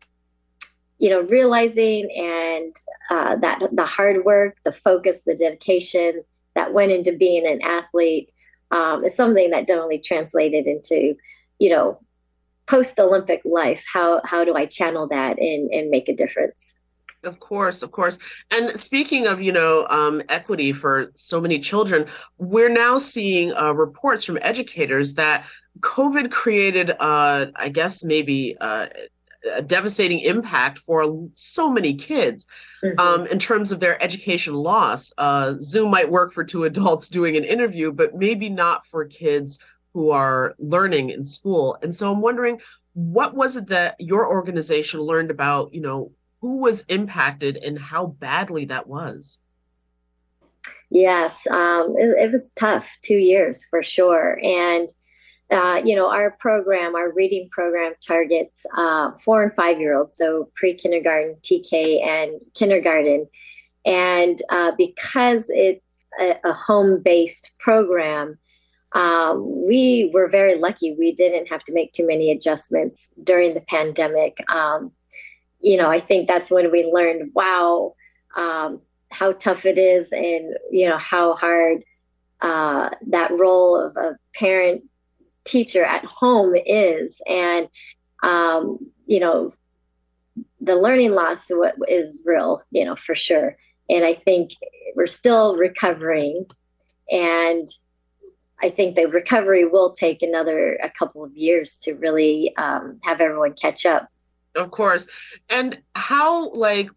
you 0.98 1.10
know 1.10 1.20
realizing 1.20 2.10
and 2.16 2.74
uh, 3.10 3.36
that 3.36 3.68
the 3.72 3.86
hard 3.86 4.24
work, 4.24 4.56
the 4.64 4.72
focus, 4.72 5.20
the 5.20 5.36
dedication 5.36 6.24
that 6.60 6.74
went 6.74 6.92
into 6.92 7.12
being 7.12 7.46
an 7.46 7.60
athlete 7.62 8.30
um, 8.70 9.04
is 9.04 9.16
something 9.16 9.50
that 9.50 9.66
definitely 9.66 9.98
translated 9.98 10.66
into 10.66 11.16
you 11.58 11.70
know 11.70 11.98
post 12.66 12.98
Olympic 12.98 13.42
life, 13.44 13.84
how 13.92 14.20
how 14.24 14.44
do 14.44 14.54
I 14.54 14.66
channel 14.66 15.08
that 15.08 15.38
and 15.38 15.70
and 15.72 15.90
make 15.90 16.08
a 16.08 16.14
difference? 16.14 16.76
Of 17.24 17.38
course, 17.40 17.82
of 17.82 17.90
course. 17.90 18.18
And 18.50 18.70
speaking 18.80 19.26
of, 19.26 19.42
you 19.42 19.52
know, 19.52 19.86
um, 19.90 20.22
equity 20.30 20.72
for 20.72 21.10
so 21.14 21.38
many 21.38 21.58
children, 21.58 22.06
we're 22.38 22.70
now 22.70 22.96
seeing 22.96 23.52
uh, 23.52 23.72
reports 23.72 24.24
from 24.24 24.38
educators 24.40 25.14
that 25.14 25.44
COVID 25.80 26.30
created, 26.30 26.92
uh, 26.98 27.46
I 27.56 27.68
guess, 27.68 28.02
maybe 28.02 28.56
uh, 28.58 28.86
a 29.54 29.62
devastating 29.62 30.20
impact 30.20 30.78
for 30.78 31.28
so 31.32 31.70
many 31.70 31.94
kids 31.94 32.46
mm-hmm. 32.82 32.98
um, 32.98 33.26
in 33.28 33.38
terms 33.38 33.72
of 33.72 33.80
their 33.80 34.02
education 34.02 34.54
loss. 34.54 35.12
Uh, 35.18 35.54
Zoom 35.60 35.90
might 35.90 36.10
work 36.10 36.32
for 36.32 36.44
two 36.44 36.64
adults 36.70 37.08
doing 37.08 37.36
an 37.36 37.44
interview, 37.44 37.92
but 37.92 38.14
maybe 38.14 38.48
not 38.48 38.86
for 38.86 39.04
kids 39.04 39.58
who 39.92 40.10
are 40.10 40.54
learning 40.58 41.10
in 41.10 41.24
school. 41.24 41.76
And 41.82 41.94
so 41.94 42.12
I'm 42.12 42.20
wondering, 42.20 42.60
what 42.94 43.34
was 43.34 43.56
it 43.56 43.68
that 43.68 43.96
your 43.98 44.28
organization 44.28 45.00
learned 45.00 45.30
about, 45.30 45.74
you 45.74 45.80
know, 45.80 46.12
who 46.40 46.58
was 46.58 46.82
impacted 46.82 47.56
and 47.58 47.78
how 47.78 48.06
badly 48.06 48.66
that 48.66 48.86
was? 48.86 49.40
Yes, 50.90 51.46
um, 51.46 51.94
it, 51.96 52.16
it, 52.18 52.32
was 52.32 52.50
tough 52.50 52.96
two 53.02 53.16
years 53.16 53.64
for 53.70 53.82
sure. 53.82 54.40
And 54.42 54.88
uh, 55.50 55.82
you 55.84 55.96
know, 55.96 56.08
our 56.10 56.30
program, 56.32 56.94
our 56.94 57.12
reading 57.12 57.48
program 57.50 57.92
targets 58.06 58.64
uh, 58.76 59.10
four 59.12 59.42
and 59.42 59.52
five 59.52 59.80
year 59.80 59.98
olds, 59.98 60.16
so 60.16 60.50
pre 60.54 60.74
kindergarten, 60.74 61.36
TK, 61.42 62.04
and 62.06 62.40
kindergarten. 62.54 63.26
And 63.84 64.40
uh, 64.50 64.72
because 64.76 65.50
it's 65.50 66.10
a, 66.20 66.36
a 66.44 66.52
home 66.52 67.02
based 67.02 67.52
program, 67.58 68.38
um, 68.92 69.66
we 69.66 70.10
were 70.12 70.28
very 70.28 70.56
lucky. 70.56 70.94
We 70.98 71.12
didn't 71.12 71.46
have 71.46 71.64
to 71.64 71.72
make 71.72 71.92
too 71.92 72.06
many 72.06 72.30
adjustments 72.30 73.12
during 73.22 73.54
the 73.54 73.60
pandemic. 73.62 74.38
Um, 74.54 74.92
you 75.60 75.76
know, 75.76 75.90
I 75.90 76.00
think 76.00 76.28
that's 76.28 76.50
when 76.50 76.70
we 76.70 76.84
learned, 76.84 77.32
wow, 77.34 77.94
um, 78.36 78.80
how 79.10 79.32
tough 79.32 79.66
it 79.66 79.78
is, 79.78 80.12
and 80.12 80.54
you 80.70 80.88
know 80.88 80.98
how 80.98 81.34
hard 81.34 81.82
uh, 82.40 82.90
that 83.08 83.32
role 83.32 83.76
of 83.80 83.96
a 83.96 84.16
parent 84.34 84.82
teacher 85.44 85.84
at 85.84 86.04
home 86.04 86.54
is, 86.66 87.20
and 87.26 87.68
um, 88.22 88.78
you 89.06 89.20
know, 89.20 89.52
the 90.60 90.76
learning 90.76 91.12
loss 91.12 91.50
is 91.88 92.22
real, 92.24 92.62
you 92.70 92.84
know, 92.84 92.96
for 92.96 93.14
sure. 93.14 93.56
And 93.88 94.04
I 94.04 94.14
think 94.14 94.52
we're 94.94 95.06
still 95.06 95.56
recovering, 95.56 96.46
and 97.10 97.66
I 98.62 98.70
think 98.70 98.94
the 98.94 99.06
recovery 99.06 99.64
will 99.64 99.92
take 99.92 100.22
another 100.22 100.78
a 100.82 100.90
couple 100.90 101.24
of 101.24 101.34
years 101.36 101.78
to 101.78 101.94
really 101.94 102.54
um, 102.56 103.00
have 103.02 103.20
everyone 103.20 103.54
catch 103.54 103.86
up. 103.86 104.08
Of 104.54 104.70
course. 104.70 105.08
And 105.48 105.80
how, 105.94 106.50
like, 106.50 106.90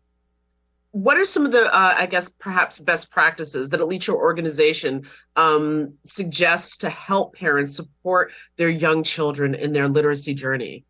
what 0.94 1.18
are 1.18 1.26
some 1.26 1.44
of 1.44 1.52
the, 1.52 1.66
uh, 1.76 1.96
I 1.98 2.06
guess, 2.06 2.30
perhaps 2.30 2.78
best 2.78 3.12
practices 3.12 3.72
that 3.72 3.80
at 3.80 3.88
least 3.88 4.06
your 4.06 4.18
organization 4.18 5.04
um, 5.36 5.96
suggests 6.06 6.78
to 6.78 6.90
help 6.90 7.34
parents 7.34 7.76
support 7.76 8.32
their 8.58 8.70
young 8.70 9.02
children 9.02 9.56
in 9.56 9.74
their 9.74 9.88
literacy 9.88 10.36
journey? 10.36 10.86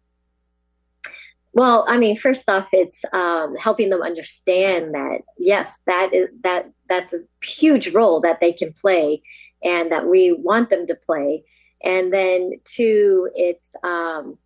Well, 1.54 1.86
I 1.88 1.98
mean, 1.98 2.18
first 2.18 2.50
off, 2.50 2.70
it's 2.74 3.06
um, 3.14 3.56
helping 3.56 3.92
them 3.92 4.02
understand 4.02 4.94
that 4.94 5.20
yes, 5.38 5.80
that 5.88 6.10
is 6.14 6.28
that 6.44 6.70
that's 6.90 7.14
a 7.14 7.20
huge 7.42 7.94
role 7.94 8.20
that 8.22 8.42
they 8.42 8.52
can 8.52 8.74
play 8.74 9.22
and 9.64 9.90
that 9.90 10.08
we 10.08 10.34
want 10.34 10.70
them 10.70 10.86
to 10.88 10.96
play. 10.96 11.46
And 11.82 12.12
then 12.12 12.60
two, 12.66 13.30
it's 13.36 13.74
um, 13.84 14.38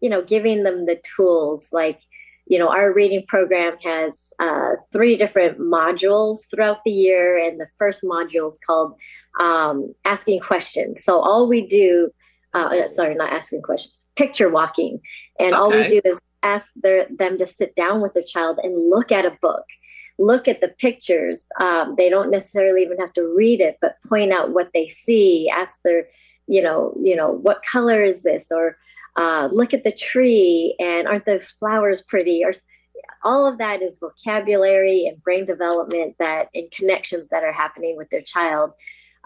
you 0.00 0.08
know 0.08 0.22
giving 0.22 0.64
them 0.64 0.86
the 0.86 1.00
tools 1.16 1.70
like 1.72 2.00
you 2.46 2.58
know 2.58 2.68
our 2.68 2.92
reading 2.92 3.24
program 3.26 3.76
has 3.82 4.32
uh, 4.38 4.72
three 4.92 5.16
different 5.16 5.58
modules 5.58 6.50
throughout 6.50 6.84
the 6.84 6.90
year, 6.90 7.38
and 7.38 7.60
the 7.60 7.68
first 7.78 8.02
module 8.02 8.48
is 8.48 8.58
called 8.66 8.94
um, 9.40 9.94
asking 10.04 10.40
questions. 10.40 11.02
So 11.02 11.20
all 11.20 11.48
we 11.48 11.66
do. 11.66 12.10
Uh, 12.52 12.86
sorry, 12.86 13.16
not 13.16 13.32
asking 13.32 13.60
questions, 13.62 14.08
picture 14.14 14.48
walking. 14.48 15.00
And 15.40 15.54
okay. 15.54 15.58
all 15.60 15.70
we 15.70 15.88
do 15.88 16.00
is 16.04 16.20
ask 16.44 16.72
their, 16.76 17.08
them 17.10 17.36
to 17.38 17.48
sit 17.48 17.74
down 17.74 18.00
with 18.00 18.14
their 18.14 18.22
child 18.22 18.60
and 18.62 18.90
look 18.90 19.10
at 19.10 19.26
a 19.26 19.36
book 19.42 19.64
look 20.18 20.48
at 20.48 20.60
the 20.60 20.68
pictures. 20.68 21.48
Um, 21.60 21.94
they 21.96 22.08
don't 22.08 22.30
necessarily 22.30 22.82
even 22.82 22.98
have 22.98 23.12
to 23.14 23.22
read 23.22 23.60
it, 23.60 23.78
but 23.80 23.96
point 24.08 24.32
out 24.32 24.52
what 24.52 24.70
they 24.72 24.86
see. 24.86 25.50
Ask 25.52 25.80
their, 25.82 26.06
you 26.46 26.62
know, 26.62 26.96
you 27.02 27.16
know, 27.16 27.32
what 27.32 27.64
color 27.64 28.02
is 28.02 28.22
this, 28.22 28.50
or 28.50 28.76
uh, 29.16 29.48
look 29.52 29.74
at 29.74 29.84
the 29.84 29.92
tree, 29.92 30.74
and 30.78 31.06
aren't 31.06 31.26
those 31.26 31.50
flowers 31.50 32.02
pretty? 32.02 32.42
Or 32.44 32.52
all 33.22 33.46
of 33.46 33.58
that 33.58 33.82
is 33.82 33.98
vocabulary 33.98 35.06
and 35.06 35.22
brain 35.22 35.44
development 35.44 36.16
that 36.18 36.48
and 36.54 36.70
connections 36.70 37.28
that 37.30 37.42
are 37.42 37.52
happening 37.52 37.96
with 37.96 38.10
their 38.10 38.22
child. 38.22 38.72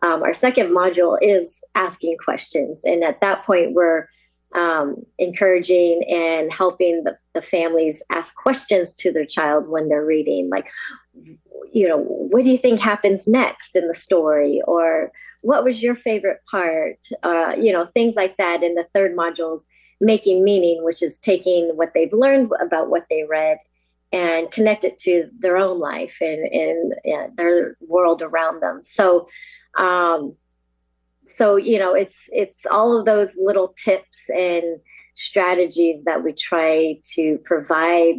Um, 0.03 0.23
our 0.23 0.35
second 0.35 0.69
module 0.71 1.19
is 1.21 1.63
asking 1.75 2.17
questions, 2.25 2.85
and 2.85 3.03
at 3.03 3.21
that 3.21 3.45
point, 3.45 3.73
we're 3.73 4.07
um, 4.55 4.97
encouraging 5.19 6.03
and 6.09 6.53
helping 6.53 7.05
the, 7.05 7.19
the 7.35 7.43
families 7.43 8.03
ask 8.13 8.35
questions 8.35 8.97
to 8.97 9.13
their 9.13 9.27
child 9.27 9.69
when 9.69 9.89
they're 9.89 10.05
reading, 10.05 10.49
like, 10.49 10.71
you 11.73 11.87
know, 11.87 11.99
what 11.99 12.45
do 12.45 12.51
you 12.51 12.57
think 12.57 12.81
happens 12.81 13.29
next 13.29 13.77
in 13.77 13.89
the 13.89 13.95
story? 13.95 14.63
Or 14.67 15.13
what 15.49 15.65
was 15.65 15.83
your 15.83 15.95
favorite 15.95 16.41
part? 16.51 16.99
Uh, 17.23 17.57
you 17.59 17.73
know, 17.73 17.87
things 17.87 18.17
like 18.17 18.37
that. 18.37 18.63
in 18.63 18.75
the 18.75 18.87
third 18.93 19.17
modules, 19.17 19.63
making 19.99 20.45
meaning, 20.45 20.85
which 20.85 21.03
is 21.03 21.17
taking 21.17 21.71
what 21.75 21.93
they've 21.95 22.13
learned 22.13 22.53
about 22.61 22.91
what 22.91 23.07
they 23.09 23.25
read 23.25 23.57
and 24.13 24.51
connect 24.51 24.85
it 24.85 24.99
to 24.99 25.31
their 25.39 25.57
own 25.57 25.79
life 25.79 26.19
and, 26.21 26.53
and, 26.53 27.39
their 27.39 27.79
world 27.81 28.21
around 28.21 28.61
them. 28.61 28.85
So, 28.85 29.27
um, 29.79 30.37
so 31.25 31.57
you 31.57 31.79
know 31.79 31.95
it's 31.95 32.29
it's 32.31 32.67
all 32.67 32.99
of 32.99 33.07
those 33.07 33.39
little 33.41 33.69
tips 33.69 34.29
and 34.29 34.65
strategies 35.15 36.05
that 36.05 36.23
we 36.23 36.33
try 36.35 36.99
to 37.15 37.39
provide 37.45 38.17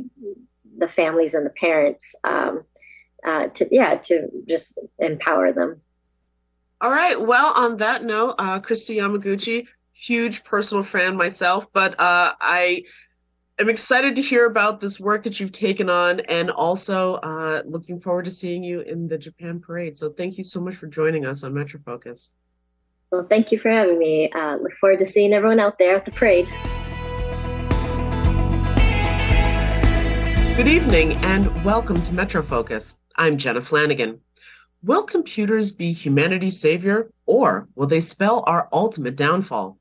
the 0.79 0.87
families 0.87 1.35
and 1.35 1.45
the 1.45 1.51
parents 1.51 2.15
um, 2.23 2.63
uh, 3.23 3.47
to 3.49 3.67
yeah 3.71 3.95
to 3.97 4.27
just 4.47 4.79
empower 4.97 5.53
them 5.53 5.81
all 6.81 6.91
right 6.91 7.19
well 7.19 7.51
on 7.57 7.75
that 7.77 8.03
note 8.03 8.35
uh, 8.39 8.59
Kristi 8.59 8.97
yamaguchi 8.97 9.67
huge 9.91 10.45
personal 10.45 10.81
fan 10.81 11.17
myself 11.17 11.67
but 11.73 11.91
uh, 11.99 12.33
i 12.39 12.81
am 13.59 13.67
excited 13.67 14.15
to 14.15 14.21
hear 14.21 14.45
about 14.45 14.79
this 14.79 14.97
work 14.97 15.23
that 15.23 15.41
you've 15.41 15.51
taken 15.51 15.89
on 15.89 16.21
and 16.21 16.49
also 16.49 17.15
uh, 17.15 17.61
looking 17.65 17.99
forward 17.99 18.23
to 18.23 18.31
seeing 18.31 18.63
you 18.63 18.79
in 18.81 19.09
the 19.09 19.17
japan 19.17 19.59
parade 19.59 19.97
so 19.97 20.09
thank 20.09 20.37
you 20.37 20.43
so 20.43 20.61
much 20.61 20.75
for 20.75 20.87
joining 20.87 21.25
us 21.25 21.43
on 21.43 21.51
Metrofocus. 21.51 22.33
well, 23.11 23.25
thank 23.27 23.51
you 23.51 23.59
for 23.59 23.69
having 23.69 23.99
me. 23.99 24.29
Uh, 24.31 24.55
look 24.55 24.71
forward 24.79 24.99
to 24.99 25.05
seeing 25.05 25.33
everyone 25.33 25.59
out 25.59 25.77
there 25.79 25.97
at 25.97 26.05
the 26.05 26.11
parade. 26.11 26.47
Good 30.55 30.67
evening 30.67 31.13
and 31.25 31.65
welcome 31.65 32.01
to 32.03 32.11
Metrofocus. 32.13 32.95
I'm 33.17 33.37
Jenna 33.37 33.59
Flanagan. 33.61 34.21
Will 34.81 35.03
computers 35.03 35.73
be 35.73 35.91
humanity's 35.91 36.57
savior 36.57 37.11
or 37.25 37.67
will 37.75 37.87
they 37.87 37.99
spell 37.99 38.45
our 38.47 38.69
ultimate 38.71 39.17
downfall? 39.17 39.77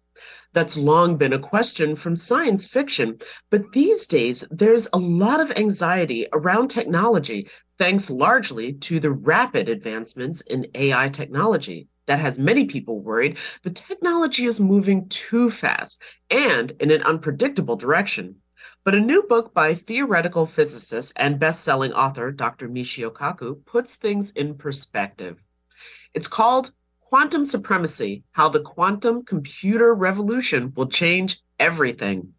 That's 0.52 0.76
long 0.76 1.16
been 1.16 1.32
a 1.32 1.38
question 1.38 1.94
from 1.94 2.16
science 2.16 2.66
fiction, 2.66 3.18
but 3.48 3.70
these 3.70 4.08
days 4.08 4.44
there's 4.50 4.88
a 4.92 4.98
lot 4.98 5.38
of 5.38 5.52
anxiety 5.52 6.26
around 6.32 6.68
technology 6.68 7.48
thanks 7.78 8.10
largely 8.10 8.72
to 8.72 8.98
the 8.98 9.12
rapid 9.12 9.68
advancements 9.68 10.40
in 10.40 10.66
AI 10.74 11.10
technology 11.10 11.86
that 12.06 12.18
has 12.18 12.40
many 12.40 12.66
people 12.66 13.00
worried 13.00 13.38
the 13.62 13.70
technology 13.70 14.46
is 14.46 14.58
moving 14.58 15.08
too 15.08 15.48
fast 15.48 16.02
and 16.28 16.72
in 16.80 16.90
an 16.90 17.04
unpredictable 17.04 17.76
direction. 17.76 18.34
But 18.88 18.94
a 18.94 19.00
new 19.00 19.22
book 19.24 19.52
by 19.52 19.74
theoretical 19.74 20.46
physicist 20.46 21.12
and 21.16 21.38
best-selling 21.38 21.92
author 21.92 22.32
Dr. 22.32 22.70
Michio 22.70 23.12
Kaku 23.12 23.62
puts 23.66 23.96
things 23.96 24.30
in 24.30 24.54
perspective. 24.54 25.44
It's 26.14 26.26
called 26.26 26.72
Quantum 27.00 27.44
Supremacy: 27.44 28.24
How 28.32 28.48
the 28.48 28.62
Quantum 28.62 29.24
Computer 29.24 29.94
Revolution 29.94 30.72
Will 30.74 30.86
Change 30.86 31.38
Everything. 31.60 32.32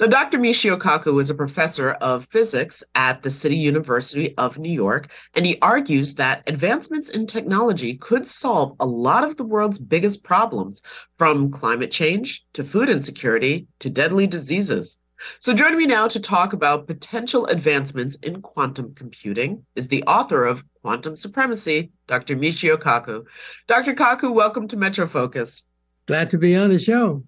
Now, 0.00 0.06
Dr. 0.06 0.38
Michio 0.38 0.78
Kaku 0.78 1.20
is 1.20 1.28
a 1.28 1.34
professor 1.34 1.90
of 1.90 2.26
physics 2.30 2.82
at 2.94 3.22
the 3.22 3.30
City 3.30 3.56
University 3.56 4.34
of 4.38 4.58
New 4.58 4.72
York, 4.72 5.10
and 5.34 5.44
he 5.44 5.58
argues 5.60 6.14
that 6.14 6.42
advancements 6.46 7.10
in 7.10 7.26
technology 7.26 7.98
could 7.98 8.26
solve 8.26 8.74
a 8.80 8.86
lot 8.86 9.22
of 9.22 9.36
the 9.36 9.44
world's 9.44 9.78
biggest 9.78 10.24
problems, 10.24 10.80
from 11.14 11.50
climate 11.50 11.90
change 11.90 12.46
to 12.54 12.64
food 12.64 12.88
insecurity 12.88 13.66
to 13.80 13.90
deadly 13.90 14.26
diseases. 14.26 14.98
So, 15.38 15.52
joining 15.52 15.78
me 15.78 15.86
now 15.86 16.08
to 16.08 16.20
talk 16.20 16.52
about 16.52 16.86
potential 16.86 17.46
advancements 17.46 18.16
in 18.16 18.40
quantum 18.42 18.94
computing 18.94 19.64
is 19.76 19.88
the 19.88 20.02
author 20.04 20.44
of 20.44 20.64
Quantum 20.82 21.16
Supremacy, 21.16 21.90
Dr. 22.06 22.36
Michio 22.36 22.76
Kaku. 22.76 23.24
Dr. 23.66 23.94
Kaku, 23.94 24.32
welcome 24.32 24.66
to 24.68 24.76
Metro 24.76 25.06
Focus. 25.06 25.66
Glad 26.06 26.30
to 26.30 26.38
be 26.38 26.56
on 26.56 26.70
the 26.70 26.78
show. 26.78 27.22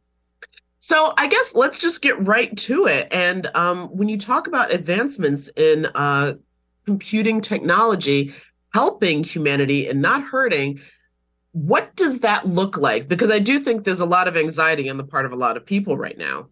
So 0.80 1.12
I 1.16 1.28
guess 1.28 1.54
let's 1.54 1.78
just 1.78 2.02
get 2.02 2.26
right 2.26 2.56
to 2.56 2.86
it. 2.86 3.08
And 3.12 3.48
um, 3.54 3.88
when 3.88 4.08
you 4.08 4.18
talk 4.18 4.46
about 4.46 4.72
advancements 4.72 5.48
in 5.50 5.86
uh, 5.94 6.34
computing 6.84 7.40
technology 7.40 8.34
helping 8.74 9.22
humanity 9.22 9.86
and 9.88 10.00
not 10.00 10.24
hurting, 10.24 10.80
what 11.52 11.94
does 11.94 12.20
that 12.20 12.46
look 12.46 12.78
like? 12.78 13.06
Because 13.06 13.30
I 13.30 13.38
do 13.38 13.60
think 13.60 13.84
there's 13.84 14.00
a 14.00 14.06
lot 14.06 14.28
of 14.28 14.36
anxiety 14.36 14.88
on 14.88 14.96
the 14.96 15.04
part 15.04 15.26
of 15.26 15.32
a 15.32 15.36
lot 15.36 15.56
of 15.56 15.66
people 15.66 15.96
right 15.96 16.16
now. 16.16 16.48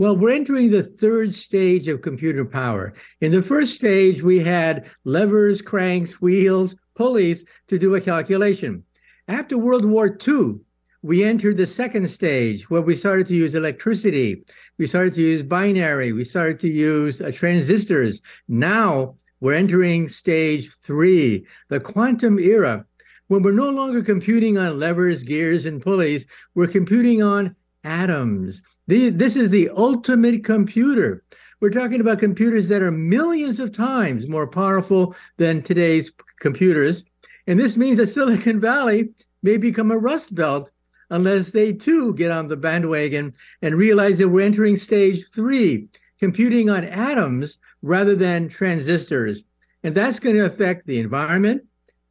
Well, 0.00 0.16
we're 0.16 0.30
entering 0.30 0.70
the 0.70 0.82
third 0.82 1.34
stage 1.34 1.86
of 1.86 2.00
computer 2.00 2.46
power. 2.46 2.94
In 3.20 3.32
the 3.32 3.42
first 3.42 3.74
stage, 3.74 4.22
we 4.22 4.38
had 4.38 4.88
levers, 5.04 5.60
cranks, 5.60 6.22
wheels, 6.22 6.74
pulleys 6.94 7.44
to 7.68 7.78
do 7.78 7.94
a 7.94 8.00
calculation. 8.00 8.82
After 9.28 9.58
World 9.58 9.84
War 9.84 10.16
II, 10.26 10.60
we 11.02 11.22
entered 11.22 11.58
the 11.58 11.66
second 11.66 12.08
stage 12.08 12.70
where 12.70 12.80
we 12.80 12.96
started 12.96 13.26
to 13.26 13.34
use 13.34 13.54
electricity. 13.54 14.42
We 14.78 14.86
started 14.86 15.12
to 15.16 15.20
use 15.20 15.42
binary. 15.42 16.14
We 16.14 16.24
started 16.24 16.60
to 16.60 16.68
use 16.70 17.20
uh, 17.20 17.30
transistors. 17.30 18.22
Now 18.48 19.16
we're 19.40 19.52
entering 19.52 20.08
stage 20.08 20.70
three, 20.82 21.44
the 21.68 21.78
quantum 21.78 22.38
era, 22.38 22.86
when 23.28 23.42
we're 23.42 23.52
no 23.52 23.68
longer 23.68 24.02
computing 24.02 24.56
on 24.56 24.80
levers, 24.80 25.22
gears, 25.22 25.66
and 25.66 25.82
pulleys. 25.82 26.24
We're 26.54 26.68
computing 26.68 27.22
on 27.22 27.54
atoms. 27.84 28.62
This 28.86 29.36
is 29.36 29.50
the 29.50 29.70
ultimate 29.70 30.44
computer. 30.44 31.24
We're 31.60 31.70
talking 31.70 32.00
about 32.00 32.18
computers 32.18 32.68
that 32.68 32.82
are 32.82 32.90
millions 32.90 33.60
of 33.60 33.72
times 33.72 34.28
more 34.28 34.46
powerful 34.46 35.14
than 35.36 35.62
today's 35.62 36.10
computers. 36.40 37.04
And 37.46 37.58
this 37.58 37.76
means 37.76 37.98
that 37.98 38.08
Silicon 38.08 38.60
Valley 38.60 39.10
may 39.42 39.56
become 39.56 39.90
a 39.90 39.98
rust 39.98 40.34
belt 40.34 40.70
unless 41.10 41.50
they 41.50 41.72
too 41.72 42.14
get 42.14 42.30
on 42.30 42.48
the 42.48 42.56
bandwagon 42.56 43.34
and 43.62 43.74
realize 43.74 44.18
that 44.18 44.28
we're 44.28 44.46
entering 44.46 44.76
stage 44.76 45.24
three, 45.34 45.88
computing 46.18 46.70
on 46.70 46.84
atoms 46.84 47.58
rather 47.82 48.14
than 48.14 48.48
transistors. 48.48 49.42
And 49.82 49.94
that's 49.94 50.20
going 50.20 50.36
to 50.36 50.44
affect 50.44 50.86
the 50.86 50.98
environment, 50.98 51.64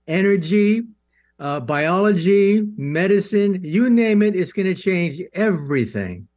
energy, 0.08 0.84
uh, 1.40 1.60
biology, 1.60 2.64
medicine, 2.78 3.62
you 3.64 3.90
name 3.90 4.22
it, 4.22 4.36
it's 4.36 4.52
going 4.52 4.66
to 4.66 4.76
change 4.76 5.22
everything. 5.34 6.28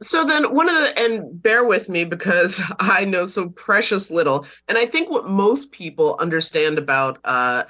So 0.00 0.24
then 0.24 0.54
one 0.54 0.68
of 0.68 0.74
the 0.74 0.98
and 0.98 1.42
bear 1.42 1.64
with 1.64 1.88
me 1.88 2.04
because 2.04 2.60
I 2.78 3.04
know 3.04 3.26
so 3.26 3.48
precious 3.50 4.10
little. 4.10 4.46
And 4.68 4.78
I 4.78 4.86
think 4.86 5.10
what 5.10 5.26
most 5.26 5.72
people 5.72 6.16
understand 6.20 6.78
about 6.78 7.18
uh, 7.24 7.64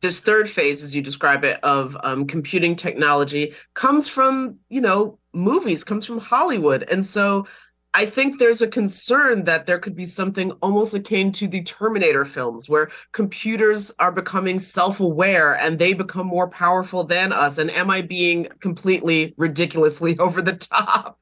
this 0.00 0.20
third 0.20 0.48
phase, 0.48 0.82
as 0.82 0.94
you 0.94 1.02
describe 1.02 1.44
it, 1.44 1.62
of 1.62 1.96
um, 2.02 2.26
computing 2.26 2.74
technology 2.74 3.54
comes 3.74 4.08
from, 4.08 4.56
you 4.70 4.80
know, 4.80 5.18
movies, 5.32 5.84
comes 5.84 6.06
from 6.06 6.18
Hollywood. 6.18 6.88
And 6.90 7.04
so 7.04 7.46
I 7.92 8.06
think 8.06 8.38
there's 8.38 8.62
a 8.62 8.68
concern 8.68 9.44
that 9.44 9.66
there 9.66 9.78
could 9.78 9.96
be 9.96 10.06
something 10.06 10.52
almost 10.62 10.94
akin 10.94 11.32
to 11.32 11.48
the 11.48 11.62
Terminator 11.62 12.24
films, 12.24 12.68
where 12.68 12.90
computers 13.12 13.92
are 13.98 14.12
becoming 14.12 14.58
self 14.60 15.00
aware 15.00 15.56
and 15.56 15.78
they 15.78 15.92
become 15.92 16.26
more 16.26 16.48
powerful 16.48 17.02
than 17.04 17.32
us. 17.32 17.58
And 17.58 17.70
am 17.70 17.90
I 17.90 18.02
being 18.02 18.46
completely 18.60 19.34
ridiculously 19.36 20.16
over 20.20 20.40
the 20.40 20.56
top? 20.56 21.18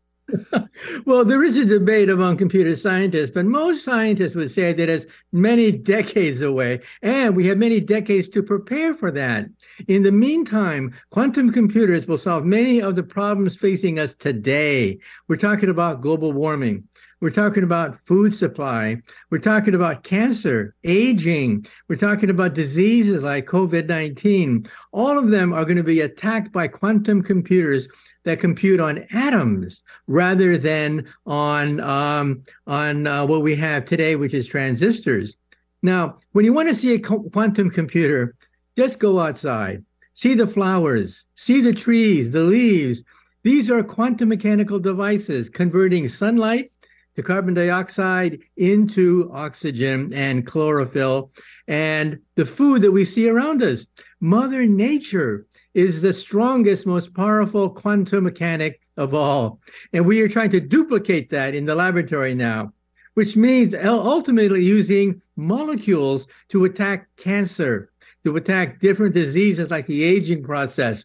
Well, 1.06 1.24
there 1.24 1.42
is 1.42 1.56
a 1.56 1.64
debate 1.64 2.10
among 2.10 2.36
computer 2.36 2.76
scientists, 2.76 3.30
but 3.30 3.46
most 3.46 3.84
scientists 3.84 4.34
would 4.34 4.50
say 4.50 4.72
that 4.72 4.88
it's 4.88 5.06
many 5.32 5.72
decades 5.72 6.40
away, 6.40 6.80
and 7.02 7.34
we 7.34 7.46
have 7.46 7.58
many 7.58 7.80
decades 7.80 8.28
to 8.30 8.42
prepare 8.42 8.94
for 8.94 9.10
that. 9.10 9.46
In 9.86 10.02
the 10.02 10.12
meantime, 10.12 10.94
quantum 11.10 11.52
computers 11.52 12.06
will 12.06 12.18
solve 12.18 12.44
many 12.44 12.80
of 12.80 12.96
the 12.96 13.02
problems 13.02 13.56
facing 13.56 13.98
us 13.98 14.14
today. 14.14 14.98
We're 15.28 15.36
talking 15.36 15.70
about 15.70 16.02
global 16.02 16.32
warming. 16.32 16.84
We're 17.20 17.30
talking 17.30 17.64
about 17.64 17.98
food 18.06 18.32
supply. 18.32 19.02
We're 19.30 19.38
talking 19.38 19.74
about 19.74 20.04
cancer, 20.04 20.76
aging. 20.84 21.66
We're 21.88 21.96
talking 21.96 22.30
about 22.30 22.54
diseases 22.54 23.24
like 23.24 23.46
COVID 23.46 23.88
19. 23.88 24.68
All 24.92 25.18
of 25.18 25.30
them 25.30 25.52
are 25.52 25.64
going 25.64 25.78
to 25.78 25.82
be 25.82 26.00
attacked 26.00 26.52
by 26.52 26.68
quantum 26.68 27.22
computers 27.22 27.88
that 28.22 28.38
compute 28.38 28.78
on 28.78 29.04
atoms 29.12 29.82
rather 30.06 30.56
than 30.56 31.08
on, 31.26 31.80
um, 31.80 32.44
on 32.68 33.08
uh, 33.08 33.26
what 33.26 33.42
we 33.42 33.56
have 33.56 33.84
today, 33.84 34.14
which 34.14 34.34
is 34.34 34.46
transistors. 34.46 35.36
Now, 35.82 36.18
when 36.32 36.44
you 36.44 36.52
want 36.52 36.68
to 36.68 36.74
see 36.74 36.94
a 36.94 37.00
quantum 37.00 37.70
computer, 37.70 38.36
just 38.76 39.00
go 39.00 39.18
outside, 39.18 39.84
see 40.12 40.34
the 40.34 40.46
flowers, 40.46 41.24
see 41.34 41.60
the 41.62 41.72
trees, 41.72 42.30
the 42.30 42.42
leaves. 42.42 43.02
These 43.42 43.70
are 43.70 43.82
quantum 43.82 44.28
mechanical 44.28 44.78
devices 44.78 45.48
converting 45.48 46.08
sunlight 46.08 46.70
the 47.18 47.22
carbon 47.24 47.52
dioxide 47.52 48.38
into 48.58 49.28
oxygen 49.34 50.14
and 50.14 50.46
chlorophyll 50.46 51.32
and 51.66 52.16
the 52.36 52.46
food 52.46 52.80
that 52.80 52.92
we 52.92 53.04
see 53.04 53.28
around 53.28 53.60
us. 53.60 53.86
Mother 54.20 54.66
Nature 54.66 55.44
is 55.74 56.00
the 56.00 56.12
strongest, 56.12 56.86
most 56.86 57.12
powerful 57.12 57.70
quantum 57.70 58.22
mechanic 58.22 58.80
of 58.96 59.14
all. 59.14 59.58
And 59.92 60.06
we 60.06 60.20
are 60.20 60.28
trying 60.28 60.52
to 60.52 60.60
duplicate 60.60 61.28
that 61.30 61.56
in 61.56 61.64
the 61.64 61.74
laboratory 61.74 62.36
now, 62.36 62.72
which 63.14 63.34
means 63.34 63.74
ultimately 63.74 64.62
using 64.62 65.20
molecules 65.34 66.28
to 66.50 66.66
attack 66.66 67.08
cancer, 67.16 67.90
to 68.22 68.36
attack 68.36 68.80
different 68.80 69.12
diseases 69.12 69.70
like 69.70 69.88
the 69.88 70.04
aging 70.04 70.44
process. 70.44 71.04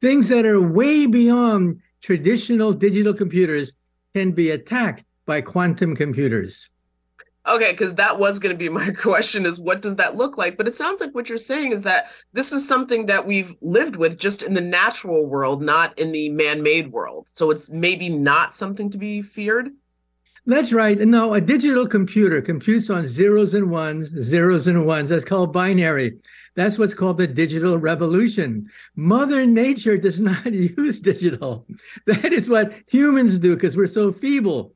Things 0.00 0.26
that 0.26 0.44
are 0.44 0.60
way 0.60 1.06
beyond 1.06 1.80
traditional 2.00 2.72
digital 2.72 3.14
computers 3.14 3.70
can 4.12 4.32
be 4.32 4.50
attacked 4.50 5.04
by 5.26 5.40
quantum 5.40 5.94
computers? 5.96 6.68
Okay, 7.48 7.72
because 7.72 7.94
that 7.96 8.18
was 8.20 8.38
going 8.38 8.54
to 8.54 8.58
be 8.58 8.68
my 8.68 8.90
question 8.96 9.46
is 9.46 9.60
what 9.60 9.82
does 9.82 9.96
that 9.96 10.16
look 10.16 10.38
like? 10.38 10.56
But 10.56 10.68
it 10.68 10.76
sounds 10.76 11.00
like 11.00 11.14
what 11.14 11.28
you're 11.28 11.38
saying 11.38 11.72
is 11.72 11.82
that 11.82 12.10
this 12.32 12.52
is 12.52 12.66
something 12.66 13.06
that 13.06 13.26
we've 13.26 13.54
lived 13.60 13.96
with 13.96 14.18
just 14.18 14.42
in 14.42 14.54
the 14.54 14.60
natural 14.60 15.26
world, 15.26 15.60
not 15.62 15.98
in 15.98 16.12
the 16.12 16.28
man 16.28 16.62
made 16.62 16.92
world. 16.92 17.28
So 17.32 17.50
it's 17.50 17.70
maybe 17.72 18.08
not 18.08 18.54
something 18.54 18.90
to 18.90 18.98
be 18.98 19.22
feared. 19.22 19.70
That's 20.44 20.72
right. 20.72 20.98
No, 20.98 21.34
a 21.34 21.40
digital 21.40 21.86
computer 21.86 22.42
computes 22.42 22.90
on 22.90 23.06
zeros 23.06 23.54
and 23.54 23.70
ones, 23.70 24.08
zeros 24.08 24.66
and 24.66 24.86
ones. 24.86 25.08
That's 25.08 25.24
called 25.24 25.52
binary. 25.52 26.18
That's 26.54 26.78
what's 26.78 26.94
called 26.94 27.18
the 27.18 27.28
digital 27.28 27.78
revolution. 27.78 28.68
Mother 28.96 29.46
Nature 29.46 29.96
does 29.96 30.20
not 30.20 30.52
use 30.52 31.00
digital. 31.00 31.66
That 32.06 32.32
is 32.32 32.48
what 32.48 32.72
humans 32.88 33.38
do 33.38 33.54
because 33.54 33.76
we're 33.76 33.86
so 33.86 34.12
feeble. 34.12 34.74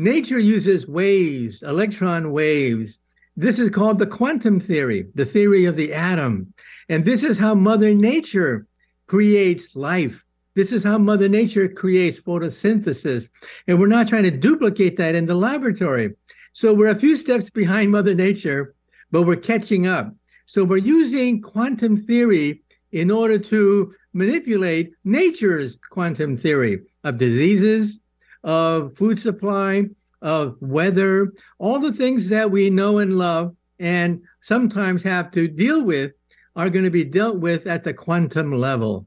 Nature 0.00 0.38
uses 0.38 0.88
waves, 0.88 1.62
electron 1.62 2.32
waves. 2.32 2.98
This 3.36 3.58
is 3.58 3.68
called 3.68 3.98
the 3.98 4.06
quantum 4.06 4.58
theory, 4.58 5.06
the 5.14 5.26
theory 5.26 5.66
of 5.66 5.76
the 5.76 5.92
atom. 5.92 6.54
And 6.88 7.04
this 7.04 7.22
is 7.22 7.36
how 7.36 7.54
Mother 7.54 7.92
Nature 7.92 8.66
creates 9.08 9.76
life. 9.76 10.24
This 10.54 10.72
is 10.72 10.82
how 10.82 10.96
Mother 10.96 11.28
Nature 11.28 11.68
creates 11.68 12.18
photosynthesis. 12.18 13.28
And 13.66 13.78
we're 13.78 13.88
not 13.88 14.08
trying 14.08 14.22
to 14.22 14.30
duplicate 14.30 14.96
that 14.96 15.14
in 15.14 15.26
the 15.26 15.34
laboratory. 15.34 16.14
So 16.54 16.72
we're 16.72 16.92
a 16.92 16.98
few 16.98 17.18
steps 17.18 17.50
behind 17.50 17.90
Mother 17.90 18.14
Nature, 18.14 18.74
but 19.10 19.24
we're 19.24 19.36
catching 19.36 19.86
up. 19.86 20.14
So 20.46 20.64
we're 20.64 20.78
using 20.78 21.42
quantum 21.42 21.98
theory 21.98 22.62
in 22.92 23.10
order 23.10 23.38
to 23.38 23.94
manipulate 24.14 24.94
nature's 25.04 25.76
quantum 25.90 26.38
theory 26.38 26.86
of 27.04 27.18
diseases, 27.18 27.99
of 28.44 28.96
food 28.96 29.18
supply, 29.18 29.84
of 30.22 30.56
weather, 30.60 31.32
all 31.58 31.78
the 31.78 31.92
things 31.92 32.28
that 32.28 32.50
we 32.50 32.70
know 32.70 32.98
and 32.98 33.18
love 33.18 33.54
and 33.78 34.22
sometimes 34.42 35.02
have 35.02 35.30
to 35.32 35.48
deal 35.48 35.82
with 35.82 36.12
are 36.56 36.70
going 36.70 36.84
to 36.84 36.90
be 36.90 37.04
dealt 37.04 37.38
with 37.38 37.66
at 37.66 37.84
the 37.84 37.94
quantum 37.94 38.52
level. 38.52 39.06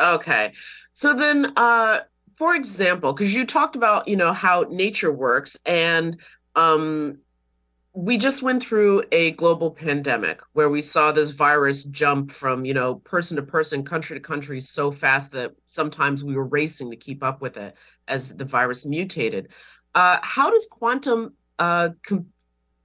Okay. 0.00 0.52
So 0.92 1.14
then 1.14 1.52
uh 1.56 2.00
for 2.36 2.54
example, 2.54 3.12
because 3.12 3.34
you 3.34 3.44
talked 3.44 3.74
about, 3.74 4.06
you 4.06 4.16
know, 4.16 4.32
how 4.32 4.64
nature 4.70 5.12
works 5.12 5.58
and 5.66 6.16
um 6.54 7.18
we 7.98 8.16
just 8.16 8.44
went 8.44 8.62
through 8.62 9.02
a 9.10 9.32
global 9.32 9.72
pandemic 9.72 10.40
where 10.52 10.68
we 10.68 10.80
saw 10.80 11.10
this 11.10 11.32
virus 11.32 11.82
jump 11.82 12.30
from 12.30 12.64
you 12.64 12.72
know 12.72 12.94
person 12.94 13.34
to 13.34 13.42
person 13.42 13.82
country 13.82 14.16
to 14.16 14.20
country 14.20 14.60
so 14.60 14.92
fast 14.92 15.32
that 15.32 15.52
sometimes 15.64 16.22
we 16.22 16.36
were 16.36 16.46
racing 16.46 16.92
to 16.92 16.96
keep 16.96 17.24
up 17.24 17.40
with 17.40 17.56
it 17.56 17.74
as 18.06 18.36
the 18.36 18.44
virus 18.44 18.86
mutated. 18.86 19.48
Uh, 19.96 20.16
how 20.22 20.48
does 20.48 20.68
quantum 20.70 21.34
uh, 21.58 21.88
com- 22.06 22.26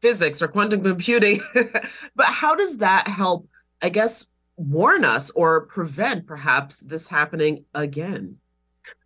physics 0.02 0.42
or 0.42 0.48
quantum 0.48 0.84
computing 0.84 1.40
but 2.16 2.26
how 2.26 2.56
does 2.56 2.80
that 2.80 3.08
help 3.08 3.48
i 3.82 3.88
guess 3.88 4.26
warn 4.58 5.06
us 5.06 5.30
or 5.32 5.66
prevent 5.68 6.26
perhaps 6.28 6.82
this 6.82 7.08
happening 7.08 7.64
again 7.74 8.36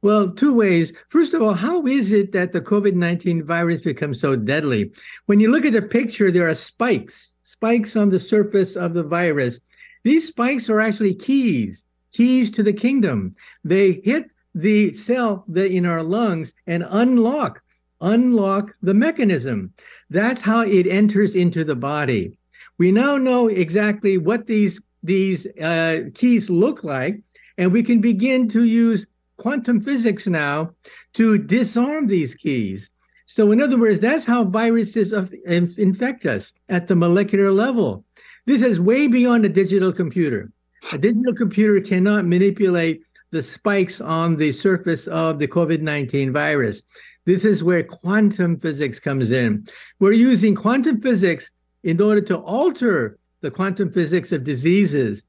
well, 0.02 0.30
two 0.30 0.54
ways. 0.54 0.94
First 1.10 1.34
of 1.34 1.42
all, 1.42 1.54
how 1.54 1.86
is 1.86 2.12
it 2.12 2.32
that 2.32 2.52
the 2.52 2.62
COVID 2.62 2.94
19 2.94 3.44
virus 3.44 3.82
becomes 3.82 4.20
so 4.20 4.36
deadly? 4.36 4.92
When 5.26 5.40
you 5.40 5.52
look 5.52 5.66
at 5.66 5.74
the 5.74 5.82
picture, 5.82 6.32
there 6.32 6.48
are 6.48 6.56
spikes, 6.56 7.32
spikes 7.46 7.96
on 7.96 8.10
the 8.10 8.20
surface 8.20 8.76
of 8.76 8.94
the 8.94 9.04
virus. 9.04 9.60
These 10.04 10.28
spikes 10.28 10.70
are 10.70 10.80
actually 10.80 11.16
keys, 11.16 11.82
keys 12.14 12.52
to 12.52 12.64
the 12.64 12.74
kingdom. 12.74 13.36
They 13.64 14.02
hit 14.04 14.30
the 14.54 14.94
cell 14.94 15.44
that 15.50 15.72
in 15.72 15.86
our 15.86 16.04
lungs 16.04 16.54
and 16.68 16.86
unlock, 16.90 17.62
unlock 18.02 18.74
the 18.82 18.94
mechanism. 18.94 19.74
That's 20.10 20.42
how 20.42 20.62
it 20.62 20.88
enters 20.88 21.36
into 21.36 21.64
the 21.64 21.76
body. 21.76 22.38
We 22.78 22.92
now 22.92 23.18
know 23.18 23.48
exactly 23.48 24.18
what 24.18 24.48
these 24.48 24.80
these 25.04 25.46
uh, 25.62 26.10
keys 26.14 26.50
look 26.50 26.84
like, 26.84 27.22
and 27.58 27.72
we 27.72 27.84
can 27.84 28.02
begin 28.02 28.50
to 28.50 28.64
use 28.64 29.06
quantum 29.38 29.82
physics 29.82 30.28
now 30.28 30.72
to 31.14 31.38
disarm 31.38 32.08
these 32.08 32.36
keys. 32.36 32.90
So, 33.26 33.52
in 33.52 33.62
other 33.62 33.78
words, 33.78 34.00
that's 34.00 34.26
how 34.26 34.44
viruses 34.46 35.14
infect 35.46 36.26
us 36.26 36.54
at 36.70 36.88
the 36.88 36.96
molecular 36.96 37.52
level. 37.52 38.06
This 38.46 38.62
is 38.62 38.80
way 38.80 39.08
beyond 39.08 39.46
a 39.46 39.50
digital 39.50 39.92
computer. 39.92 40.52
A 40.92 40.98
digital 40.98 41.34
computer 41.34 41.82
cannot 41.82 42.26
manipulate 42.26 43.02
the 43.32 43.44
spikes 43.44 44.00
on 44.00 44.38
the 44.38 44.54
surface 44.54 45.08
of 45.08 45.40
the 45.40 45.48
COVID 45.48 45.82
19 45.82 46.32
virus. 46.32 46.82
This 47.26 47.44
is 47.44 47.64
where 47.64 47.84
quantum 47.84 48.58
physics 48.60 49.00
comes 49.00 49.32
in. 49.32 49.68
We're 50.00 50.14
using 50.14 50.56
quantum 50.56 51.02
physics 51.02 51.52
in 51.84 52.00
order 52.02 52.22
to 52.22 52.38
alter 52.38 53.20
the 53.42 53.52
quantum 53.52 53.92
physics 53.92 54.32
of 54.32 54.46
diseases, 54.46 55.24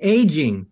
aging, 0.00 0.66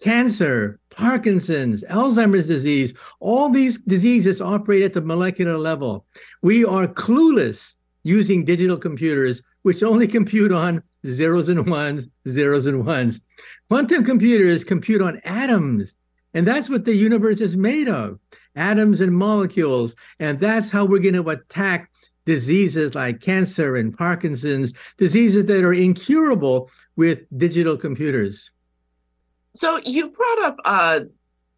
cancer, 0.00 0.78
Parkinson's, 0.90 1.82
Alzheimer's 1.84 2.46
disease, 2.46 2.94
all 3.20 3.50
these 3.50 3.78
diseases 3.78 4.40
operate 4.40 4.82
at 4.82 4.94
the 4.94 5.00
molecular 5.00 5.58
level. 5.58 6.06
We 6.42 6.64
are 6.64 6.86
clueless 6.86 7.74
using 8.04 8.44
digital 8.44 8.76
computers, 8.76 9.42
which 9.62 9.82
only 9.82 10.06
compute 10.06 10.52
on 10.52 10.82
zeros 11.06 11.48
and 11.48 11.68
ones, 11.68 12.06
zeros 12.28 12.66
and 12.66 12.86
ones. 12.86 13.20
Quantum 13.68 14.04
computers 14.04 14.64
compute 14.64 15.02
on 15.02 15.20
atoms, 15.24 15.94
and 16.34 16.46
that's 16.46 16.68
what 16.68 16.84
the 16.84 16.94
universe 16.94 17.40
is 17.40 17.56
made 17.56 17.88
of 17.88 18.18
atoms 18.54 19.00
and 19.00 19.16
molecules. 19.16 19.94
And 20.18 20.38
that's 20.38 20.70
how 20.70 20.84
we're 20.84 20.98
going 20.98 21.14
to 21.14 21.30
attack 21.30 21.90
diseases 22.26 22.94
like 22.94 23.20
cancer 23.20 23.76
and 23.76 23.96
Parkinson's, 23.96 24.72
diseases 24.98 25.46
that 25.46 25.64
are 25.64 25.72
incurable 25.72 26.70
with 26.96 27.22
digital 27.38 27.76
computers. 27.76 28.50
So 29.58 29.80
you 29.84 30.10
brought 30.10 30.42
up 30.42 30.56
uh, 30.64 31.00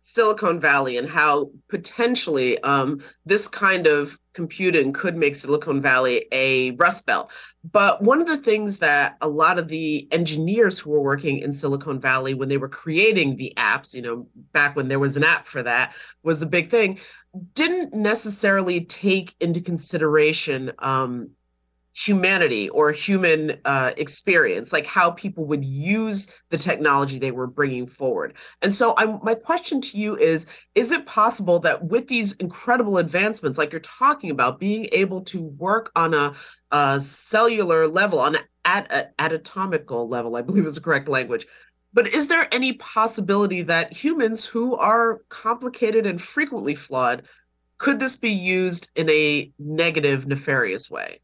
Silicon 0.01 0.59
Valley 0.59 0.97
and 0.97 1.07
how 1.07 1.51
potentially 1.69 2.59
um, 2.61 3.03
this 3.27 3.47
kind 3.47 3.87
of 3.87 4.19
computing 4.33 4.95
could 4.95 5.19
make 5.19 5.35
Silicon 5.35 5.83
Valley 5.83 6.25
a 6.33 6.71
rust 6.71 7.05
belt. 7.05 7.31
But 7.71 8.03
one 8.03 8.23
of 8.23 8.27
the 8.27 8.39
things 8.39 8.79
that 8.79 9.19
a 9.21 9.29
lot 9.29 9.59
of 9.59 9.69
the 9.69 10.09
engineers 10.13 10.79
who 10.79 10.89
were 10.89 11.03
working 11.03 11.41
in 11.41 11.53
Silicon 11.53 12.01
Valley 12.01 12.33
when 12.33 12.49
they 12.49 12.57
were 12.57 12.71
creating 12.71 13.37
the 13.37 13.53
apps, 13.59 13.93
you 13.93 14.01
know, 14.01 14.27
back 14.55 14.77
when 14.77 14.89
there 14.89 14.99
was 14.99 15.19
an 15.19 15.25
app 15.25 15.47
for 15.47 15.63
that, 15.63 15.93
was 16.23 16.41
a 16.41 16.47
big 16.47 16.71
thing, 16.71 16.99
didn't 17.53 17.93
necessarily 17.93 18.83
take 18.87 19.37
into 19.41 19.61
consideration 19.61 20.73
um, 20.79 21.33
humanity 22.07 22.69
or 22.71 22.93
human 22.93 23.59
uh, 23.65 23.93
experience, 23.97 24.73
like 24.73 24.87
how 24.87 25.11
people 25.11 25.45
would 25.47 25.65
use 25.65 26.29
the 26.49 26.59
technology 26.59 27.19
they 27.19 27.31
were 27.31 27.47
bringing 27.47 27.87
forward. 27.87 28.35
And 28.63 28.75
so, 28.75 28.95
I'm, 28.97 29.19
my 29.23 29.35
question 29.35 29.81
to 29.83 29.99
you 29.99 30.17
is: 30.17 30.47
Is 30.75 30.93
it 30.93 31.07
possible 31.07 31.59
that 31.61 31.85
with 31.85 32.09
these 32.09 32.33
incredible 32.33 32.99
advancements, 32.99 33.59
like 33.59 33.73
you're 33.73 33.81
talking 33.81 34.31
about, 34.31 34.61
being 34.61 34.89
able 34.93 35.23
to 35.23 35.43
work 35.43 35.91
on 35.97 36.15
a, 36.15 36.35
a 36.71 37.01
cellular 37.01 37.87
level, 37.87 38.19
on 38.19 38.37
at 38.65 39.13
at 39.19 39.33
atomical 39.33 40.09
level, 40.09 40.37
I 40.37 40.43
believe 40.43 40.67
is 40.67 40.77
the 40.77 40.81
correct 40.81 41.09
language. 41.09 41.47
But 41.93 42.07
is 42.09 42.29
there 42.29 42.49
any 42.53 42.75
possibility 42.75 43.63
that 43.63 43.93
humans 43.93 44.45
who 44.45 44.77
are 44.77 45.23
complicated 45.29 46.07
and 46.07 46.23
frequently 46.23 46.75
flawed 46.75 47.25
could 47.79 47.99
this 47.99 48.15
be 48.15 48.31
used 48.31 48.91
in 48.95 49.09
a 49.09 49.51
negative, 49.59 50.27
nefarious 50.27 50.91
way? 50.91 51.21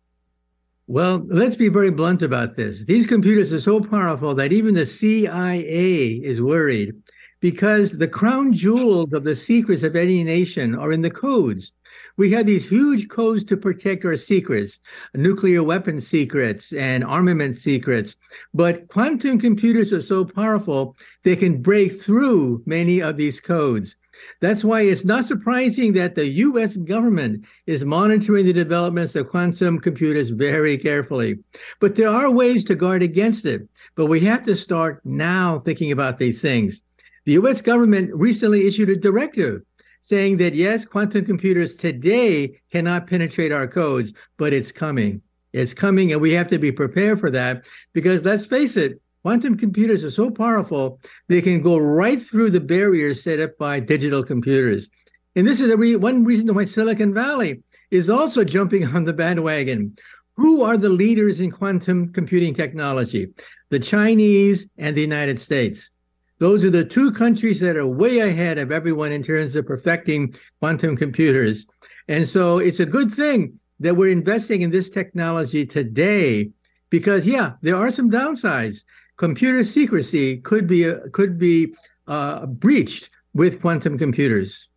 Well, 0.88 1.24
let's 1.26 1.56
be 1.56 1.68
very 1.68 1.90
blunt 1.90 2.22
about 2.22 2.54
this. 2.54 2.78
These 2.86 3.08
computers 3.08 3.52
are 3.52 3.60
so 3.60 3.80
powerful 3.80 4.36
that 4.36 4.52
even 4.52 4.74
the 4.74 4.86
CIA 4.86 6.20
is 6.22 6.40
worried 6.40 6.94
because 7.40 7.98
the 7.98 8.06
crown 8.06 8.52
jewels 8.52 9.12
of 9.12 9.24
the 9.24 9.34
secrets 9.34 9.82
of 9.82 9.96
any 9.96 10.22
nation 10.22 10.76
are 10.76 10.92
in 10.92 11.00
the 11.00 11.10
codes. 11.10 11.72
We 12.16 12.30
have 12.30 12.46
these 12.46 12.64
huge 12.64 13.08
codes 13.08 13.44
to 13.46 13.56
protect 13.56 14.04
our 14.04 14.16
secrets, 14.16 14.78
nuclear 15.12 15.64
weapon 15.64 16.00
secrets 16.00 16.72
and 16.72 17.02
armament 17.02 17.56
secrets. 17.56 18.14
But 18.54 18.86
quantum 18.86 19.40
computers 19.40 19.92
are 19.92 20.02
so 20.02 20.24
powerful, 20.24 20.96
they 21.24 21.34
can 21.34 21.62
break 21.62 22.00
through 22.00 22.62
many 22.64 23.02
of 23.02 23.16
these 23.16 23.40
codes. 23.40 23.96
That's 24.40 24.64
why 24.64 24.82
it's 24.82 25.04
not 25.04 25.26
surprising 25.26 25.92
that 25.94 26.14
the 26.14 26.26
US 26.26 26.76
government 26.76 27.44
is 27.66 27.84
monitoring 27.84 28.46
the 28.46 28.52
developments 28.52 29.14
of 29.14 29.28
quantum 29.28 29.78
computers 29.78 30.30
very 30.30 30.76
carefully. 30.76 31.38
But 31.80 31.94
there 31.94 32.10
are 32.10 32.30
ways 32.30 32.64
to 32.66 32.74
guard 32.74 33.02
against 33.02 33.44
it. 33.44 33.68
But 33.94 34.06
we 34.06 34.20
have 34.20 34.44
to 34.44 34.56
start 34.56 35.00
now 35.04 35.60
thinking 35.60 35.92
about 35.92 36.18
these 36.18 36.40
things. 36.40 36.80
The 37.24 37.32
US 37.32 37.60
government 37.60 38.10
recently 38.14 38.66
issued 38.66 38.90
a 38.90 38.96
directive 38.96 39.62
saying 40.02 40.36
that 40.36 40.54
yes, 40.54 40.84
quantum 40.84 41.24
computers 41.24 41.74
today 41.74 42.60
cannot 42.70 43.08
penetrate 43.08 43.50
our 43.50 43.66
codes, 43.66 44.12
but 44.38 44.52
it's 44.52 44.70
coming. 44.70 45.20
It's 45.52 45.74
coming, 45.74 46.12
and 46.12 46.20
we 46.20 46.30
have 46.32 46.46
to 46.48 46.58
be 46.58 46.70
prepared 46.70 47.18
for 47.18 47.30
that 47.32 47.66
because 47.92 48.22
let's 48.22 48.46
face 48.46 48.76
it, 48.76 49.00
Quantum 49.26 49.56
computers 49.56 50.04
are 50.04 50.10
so 50.12 50.30
powerful, 50.30 51.00
they 51.26 51.42
can 51.42 51.60
go 51.60 51.78
right 51.78 52.22
through 52.22 52.48
the 52.48 52.60
barriers 52.60 53.24
set 53.24 53.40
up 53.40 53.58
by 53.58 53.80
digital 53.80 54.22
computers. 54.22 54.88
And 55.34 55.44
this 55.44 55.60
is 55.60 55.74
re- 55.74 55.96
one 55.96 56.22
reason 56.22 56.54
why 56.54 56.64
Silicon 56.64 57.12
Valley 57.12 57.60
is 57.90 58.08
also 58.08 58.44
jumping 58.44 58.86
on 58.86 59.02
the 59.02 59.12
bandwagon. 59.12 59.96
Who 60.36 60.62
are 60.62 60.76
the 60.76 60.90
leaders 60.90 61.40
in 61.40 61.50
quantum 61.50 62.12
computing 62.12 62.54
technology? 62.54 63.26
The 63.70 63.80
Chinese 63.80 64.66
and 64.78 64.96
the 64.96 65.00
United 65.00 65.40
States. 65.40 65.90
Those 66.38 66.64
are 66.64 66.70
the 66.70 66.84
two 66.84 67.10
countries 67.10 67.58
that 67.58 67.76
are 67.76 67.84
way 67.84 68.20
ahead 68.20 68.58
of 68.58 68.70
everyone 68.70 69.10
in 69.10 69.24
terms 69.24 69.56
of 69.56 69.66
perfecting 69.66 70.36
quantum 70.60 70.96
computers. 70.96 71.66
And 72.06 72.28
so 72.28 72.58
it's 72.58 72.78
a 72.78 72.86
good 72.86 73.12
thing 73.12 73.58
that 73.80 73.96
we're 73.96 74.12
investing 74.12 74.62
in 74.62 74.70
this 74.70 74.88
technology 74.88 75.66
today 75.66 76.50
because, 76.90 77.26
yeah, 77.26 77.54
there 77.62 77.76
are 77.76 77.90
some 77.90 78.08
downsides 78.08 78.82
computer 79.16 79.64
secrecy 79.64 80.38
could 80.38 80.66
be 80.66 80.92
could 81.12 81.38
be 81.38 81.74
uh, 82.06 82.46
breached 82.46 83.10
with 83.34 83.60
quantum 83.60 83.98
computers. 83.98 84.68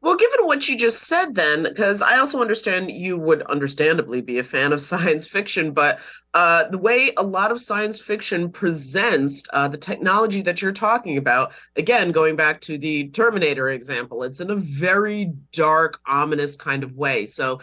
Well, 0.00 0.16
given 0.16 0.46
what 0.46 0.68
you 0.68 0.78
just 0.78 1.08
said, 1.08 1.34
then, 1.34 1.64
because 1.64 2.02
I 2.02 2.18
also 2.18 2.40
understand 2.40 2.90
you 2.90 3.18
would 3.18 3.42
understandably 3.42 4.20
be 4.20 4.38
a 4.38 4.44
fan 4.44 4.72
of 4.72 4.80
science 4.90 5.26
fiction, 5.26 5.72
but 5.72 5.98
uh, 6.34 6.68
the 6.68 6.78
way 6.78 7.12
a 7.16 7.22
lot 7.22 7.50
of 7.50 7.60
science 7.60 8.00
fiction 8.00 8.50
presents 8.50 9.42
uh, 9.52 9.66
the 9.66 9.76
technology 9.76 10.40
that 10.42 10.62
you're 10.62 10.72
talking 10.72 11.18
about, 11.18 11.52
again, 11.76 12.12
going 12.12 12.36
back 12.36 12.60
to 12.60 12.78
the 12.78 13.08
Terminator 13.08 13.70
example, 13.70 14.22
it's 14.22 14.40
in 14.40 14.50
a 14.50 14.56
very 14.56 15.32
dark, 15.52 16.00
ominous 16.06 16.56
kind 16.56 16.84
of 16.84 16.94
way. 16.94 17.26
So, 17.26 17.60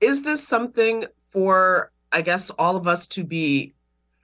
is 0.00 0.22
this 0.22 0.46
something 0.46 1.06
for, 1.30 1.90
I 2.12 2.22
guess, 2.22 2.50
all 2.50 2.76
of 2.76 2.86
us 2.86 3.06
to 3.08 3.24
be 3.24 3.74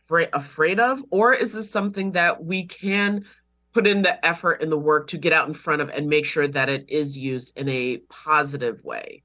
fra- 0.06 0.28
afraid 0.32 0.80
of 0.80 1.02
or 1.10 1.32
is 1.32 1.52
this 1.52 1.70
something 1.70 2.12
that 2.12 2.44
we 2.44 2.66
can 2.66 3.24
put 3.72 3.86
in 3.86 4.02
the 4.02 4.24
effort 4.24 4.62
and 4.62 4.70
the 4.70 4.78
work 4.78 5.06
to 5.08 5.18
get 5.18 5.32
out 5.32 5.48
in 5.48 5.54
front 5.54 5.82
of 5.82 5.88
and 5.90 6.06
make 6.06 6.24
sure 6.24 6.46
that 6.46 6.68
it 6.68 6.88
is 6.88 7.18
used 7.18 7.58
in 7.58 7.68
a 7.68 7.98
positive 8.08 8.82
way 8.84 9.22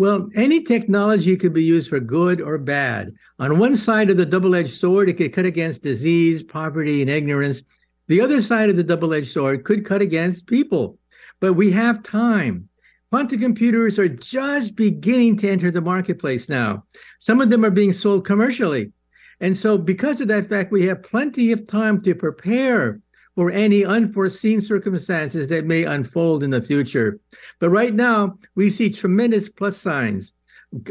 well, 0.00 0.30
any 0.34 0.62
technology 0.62 1.36
could 1.36 1.52
be 1.52 1.62
used 1.62 1.90
for 1.90 2.00
good 2.00 2.40
or 2.40 2.56
bad. 2.56 3.12
On 3.38 3.58
one 3.58 3.76
side 3.76 4.08
of 4.08 4.16
the 4.16 4.24
double 4.24 4.54
edged 4.54 4.72
sword, 4.72 5.10
it 5.10 5.18
could 5.18 5.34
cut 5.34 5.44
against 5.44 5.82
disease, 5.82 6.42
poverty, 6.42 7.02
and 7.02 7.10
ignorance. 7.10 7.60
The 8.06 8.22
other 8.22 8.40
side 8.40 8.70
of 8.70 8.76
the 8.76 8.82
double 8.82 9.12
edged 9.12 9.30
sword 9.30 9.64
could 9.64 9.84
cut 9.84 10.00
against 10.00 10.46
people. 10.46 10.98
But 11.38 11.52
we 11.52 11.70
have 11.72 12.02
time. 12.02 12.70
Quantum 13.10 13.40
computers 13.40 13.98
are 13.98 14.08
just 14.08 14.74
beginning 14.74 15.36
to 15.38 15.50
enter 15.50 15.70
the 15.70 15.82
marketplace 15.82 16.48
now. 16.48 16.84
Some 17.18 17.42
of 17.42 17.50
them 17.50 17.62
are 17.62 17.70
being 17.70 17.92
sold 17.92 18.24
commercially. 18.24 18.92
And 19.40 19.56
so, 19.56 19.78
because 19.78 20.20
of 20.20 20.28
that 20.28 20.48
fact, 20.48 20.72
we 20.72 20.86
have 20.86 21.02
plenty 21.02 21.52
of 21.52 21.66
time 21.66 22.02
to 22.02 22.14
prepare 22.14 23.00
for 23.36 23.50
any 23.50 23.84
unforeseen 23.84 24.60
circumstances 24.60 25.48
that 25.48 25.64
may 25.64 25.84
unfold 25.84 26.42
in 26.42 26.50
the 26.50 26.60
future. 26.60 27.18
But 27.58 27.70
right 27.70 27.94
now, 27.94 28.38
we 28.54 28.70
see 28.70 28.90
tremendous 28.90 29.48
plus 29.48 29.78
signs. 29.78 30.32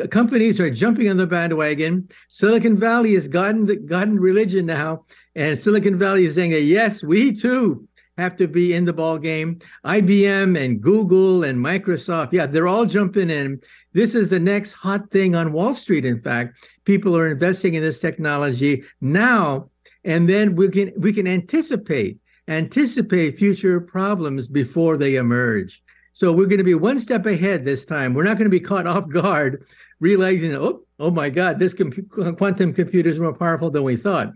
Companies 0.09 0.59
are 0.59 0.69
jumping 0.69 1.09
on 1.09 1.17
the 1.17 1.27
bandwagon. 1.27 2.09
Silicon 2.29 2.77
Valley 2.77 3.13
has 3.13 3.27
gotten 3.27 3.85
gotten 3.85 4.19
religion 4.19 4.65
now, 4.65 5.05
and 5.35 5.57
Silicon 5.57 5.97
Valley 5.97 6.25
is 6.25 6.35
saying 6.35 6.51
that 6.51 6.63
yes, 6.63 7.01
we 7.01 7.33
too 7.33 7.87
have 8.19 8.35
to 8.37 8.47
be 8.47 8.73
in 8.73 8.85
the 8.85 8.93
ball 8.93 9.17
game. 9.17 9.59
IBM 9.85 10.63
and 10.63 10.81
Google 10.81 11.43
and 11.43 11.57
Microsoft, 11.57 12.33
yeah, 12.33 12.45
they're 12.45 12.67
all 12.67 12.85
jumping 12.85 13.29
in. 13.29 13.61
This 13.93 14.15
is 14.15 14.29
the 14.29 14.39
next 14.39 14.73
hot 14.73 15.09
thing 15.11 15.35
on 15.35 15.53
Wall 15.53 15.73
Street. 15.73 16.05
In 16.05 16.19
fact, 16.19 16.67
people 16.85 17.17
are 17.17 17.31
investing 17.31 17.73
in 17.73 17.83
this 17.83 17.99
technology 17.99 18.83
now, 19.01 19.69
and 20.03 20.29
then 20.29 20.55
we 20.55 20.69
can 20.69 20.91
we 20.97 21.13
can 21.13 21.27
anticipate 21.27 22.19
anticipate 22.49 23.37
future 23.37 23.79
problems 23.79 24.47
before 24.47 24.97
they 24.97 25.15
emerge. 25.15 25.81
So 26.13 26.33
we're 26.33 26.47
going 26.47 26.57
to 26.57 26.63
be 26.63 26.75
one 26.75 26.99
step 26.99 27.25
ahead 27.25 27.63
this 27.63 27.85
time. 27.85 28.13
We're 28.13 28.23
not 28.23 28.37
going 28.37 28.45
to 28.45 28.49
be 28.49 28.59
caught 28.59 28.87
off 28.93 29.07
guard, 29.07 29.65
realizing, 29.99 30.55
oh, 30.55 30.81
oh 30.99 31.11
my 31.11 31.29
God, 31.29 31.59
this 31.59 31.73
quantum 31.73 32.73
computer 32.73 33.09
is 33.09 33.19
more 33.19 33.33
powerful 33.33 33.69
than 33.69 33.83
we 33.83 33.95
thought. 33.95 34.33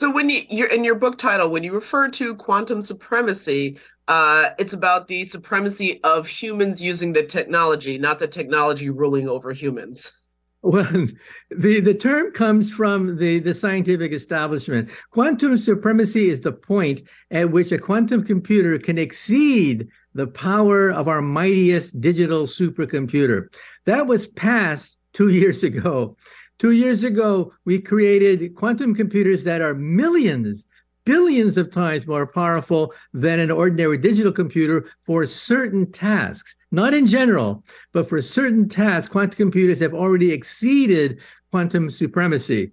So 0.00 0.10
when 0.10 0.30
you, 0.30 0.40
you're 0.48 0.68
in 0.68 0.82
your 0.82 0.94
book 0.94 1.18
title, 1.18 1.50
when 1.50 1.62
you 1.62 1.74
refer 1.74 2.08
to 2.08 2.34
quantum 2.36 2.80
supremacy, 2.80 3.78
uh, 4.08 4.48
it's 4.58 4.72
about 4.72 5.08
the 5.08 5.24
supremacy 5.24 6.00
of 6.04 6.26
humans 6.26 6.82
using 6.82 7.12
the 7.12 7.22
technology, 7.22 7.98
not 7.98 8.18
the 8.18 8.26
technology 8.26 8.88
ruling 8.88 9.28
over 9.28 9.52
humans. 9.52 10.22
Well, 10.62 10.90
the, 11.50 11.80
the 11.80 11.92
term 11.92 12.32
comes 12.32 12.70
from 12.70 13.18
the, 13.18 13.40
the 13.40 13.52
scientific 13.52 14.12
establishment. 14.12 14.88
Quantum 15.10 15.58
supremacy 15.58 16.30
is 16.30 16.40
the 16.40 16.52
point 16.52 17.02
at 17.30 17.50
which 17.50 17.70
a 17.70 17.76
quantum 17.76 18.24
computer 18.24 18.78
can 18.78 18.96
exceed 18.96 19.86
the 20.14 20.28
power 20.28 20.90
of 20.90 21.08
our 21.08 21.20
mightiest 21.20 22.00
digital 22.00 22.46
supercomputer. 22.46 23.54
That 23.84 24.06
was 24.06 24.28
passed 24.28 24.96
two 25.12 25.28
years 25.40 25.62
ago. 25.62 26.16
Two 26.60 26.72
years 26.72 27.04
ago, 27.04 27.54
we 27.64 27.80
created 27.80 28.54
quantum 28.54 28.94
computers 28.94 29.44
that 29.44 29.62
are 29.62 29.72
millions, 29.72 30.66
billions 31.06 31.56
of 31.56 31.70
times 31.70 32.06
more 32.06 32.26
powerful 32.26 32.92
than 33.14 33.40
an 33.40 33.50
ordinary 33.50 33.96
digital 33.96 34.30
computer 34.30 34.90
for 35.06 35.24
certain 35.24 35.90
tasks. 35.90 36.54
Not 36.70 36.92
in 36.92 37.06
general, 37.06 37.64
but 37.92 38.10
for 38.10 38.20
certain 38.20 38.68
tasks, 38.68 39.10
quantum 39.10 39.36
computers 39.36 39.80
have 39.80 39.94
already 39.94 40.32
exceeded 40.32 41.18
quantum 41.50 41.88
supremacy. 41.88 42.72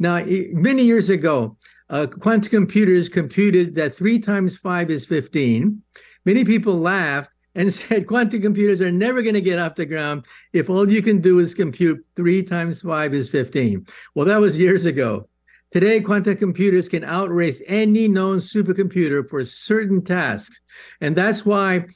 Now, 0.00 0.24
many 0.26 0.82
years 0.82 1.08
ago, 1.08 1.56
uh, 1.88 2.08
quantum 2.08 2.50
computers 2.50 3.08
computed 3.08 3.76
that 3.76 3.94
three 3.94 4.18
times 4.18 4.56
five 4.56 4.90
is 4.90 5.06
15. 5.06 5.80
Many 6.24 6.44
people 6.44 6.80
laughed 6.80 7.30
and 7.54 7.72
said 7.74 8.06
quantum 8.06 8.42
computers 8.42 8.80
are 8.80 8.92
never 8.92 9.22
going 9.22 9.34
to 9.34 9.40
get 9.40 9.58
off 9.58 9.74
the 9.74 9.86
ground 9.86 10.24
if 10.52 10.70
all 10.70 10.90
you 10.90 11.02
can 11.02 11.20
do 11.20 11.38
is 11.38 11.54
compute 11.54 12.04
three 12.16 12.42
times 12.42 12.80
five 12.80 13.14
is 13.14 13.28
15. 13.28 13.86
Well, 14.14 14.26
that 14.26 14.40
was 14.40 14.58
years 14.58 14.84
ago. 14.84 15.26
Today, 15.70 16.00
quantum 16.00 16.36
computers 16.36 16.88
can 16.88 17.04
outrace 17.04 17.62
any 17.68 18.08
known 18.08 18.40
supercomputer 18.40 19.28
for 19.28 19.44
certain 19.44 20.02
tasks. 20.04 20.60
And 21.00 21.14
that's 21.14 21.46
why 21.46 21.86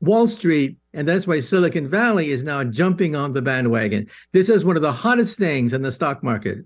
Wall 0.00 0.26
Street 0.26 0.78
and 0.94 1.06
that's 1.06 1.26
why 1.26 1.40
Silicon 1.40 1.86
Valley 1.86 2.30
is 2.30 2.42
now 2.42 2.64
jumping 2.64 3.14
on 3.14 3.34
the 3.34 3.42
bandwagon. 3.42 4.08
This 4.32 4.48
is 4.48 4.64
one 4.64 4.76
of 4.76 4.82
the 4.82 4.92
hottest 4.92 5.36
things 5.36 5.74
in 5.74 5.82
the 5.82 5.92
stock 5.92 6.22
market. 6.22 6.64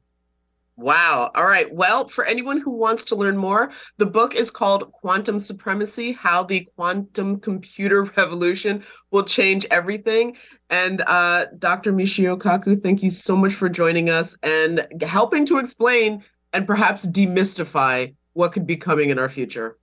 Wow. 0.76 1.30
All 1.34 1.44
right. 1.44 1.72
Well, 1.72 2.08
for 2.08 2.24
anyone 2.24 2.58
who 2.58 2.70
wants 2.70 3.04
to 3.06 3.14
learn 3.14 3.36
more, 3.36 3.70
the 3.98 4.06
book 4.06 4.34
is 4.34 4.50
called 4.50 4.90
Quantum 4.92 5.38
Supremacy 5.38 6.12
How 6.12 6.44
the 6.44 6.66
Quantum 6.76 7.40
Computer 7.40 8.04
Revolution 8.16 8.82
Will 9.10 9.24
Change 9.24 9.66
Everything. 9.70 10.36
And 10.70 11.02
uh, 11.06 11.46
Dr. 11.58 11.92
Michio 11.92 12.38
Kaku, 12.38 12.82
thank 12.82 13.02
you 13.02 13.10
so 13.10 13.36
much 13.36 13.52
for 13.52 13.68
joining 13.68 14.08
us 14.08 14.36
and 14.42 14.86
helping 15.02 15.44
to 15.46 15.58
explain 15.58 16.24
and 16.54 16.66
perhaps 16.66 17.06
demystify 17.06 18.14
what 18.32 18.52
could 18.52 18.66
be 18.66 18.76
coming 18.76 19.10
in 19.10 19.18
our 19.18 19.28
future. 19.28 19.78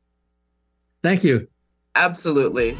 Thank 1.04 1.24
you. 1.24 1.48
Absolutely. 1.96 2.78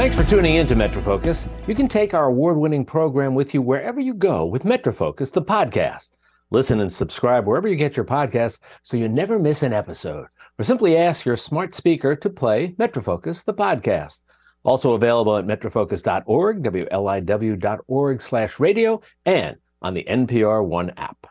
Thanks 0.00 0.16
for 0.16 0.24
tuning 0.24 0.54
in 0.54 0.66
to 0.68 0.74
MetroFocus. 0.74 1.46
You 1.68 1.74
can 1.74 1.86
take 1.86 2.14
our 2.14 2.24
award 2.24 2.56
winning 2.56 2.86
program 2.86 3.34
with 3.34 3.52
you 3.52 3.60
wherever 3.60 4.00
you 4.00 4.14
go 4.14 4.46
with 4.46 4.62
MetroFocus, 4.62 5.30
the 5.30 5.42
podcast. 5.42 6.12
Listen 6.50 6.80
and 6.80 6.90
subscribe 6.90 7.46
wherever 7.46 7.68
you 7.68 7.76
get 7.76 7.98
your 7.98 8.06
podcasts 8.06 8.60
so 8.82 8.96
you 8.96 9.10
never 9.10 9.38
miss 9.38 9.62
an 9.62 9.74
episode. 9.74 10.24
Or 10.58 10.64
simply 10.64 10.96
ask 10.96 11.26
your 11.26 11.36
smart 11.36 11.74
speaker 11.74 12.16
to 12.16 12.30
play 12.30 12.74
MetroFocus, 12.78 13.44
the 13.44 13.52
podcast. 13.52 14.22
Also 14.62 14.94
available 14.94 15.36
at 15.36 15.46
metrofocus.org, 15.46 16.62
WLIW.org 16.62 18.22
slash 18.22 18.58
radio, 18.58 19.02
and 19.26 19.58
on 19.82 19.92
the 19.92 20.04
NPR 20.04 20.66
One 20.66 20.94
app. 20.96 21.26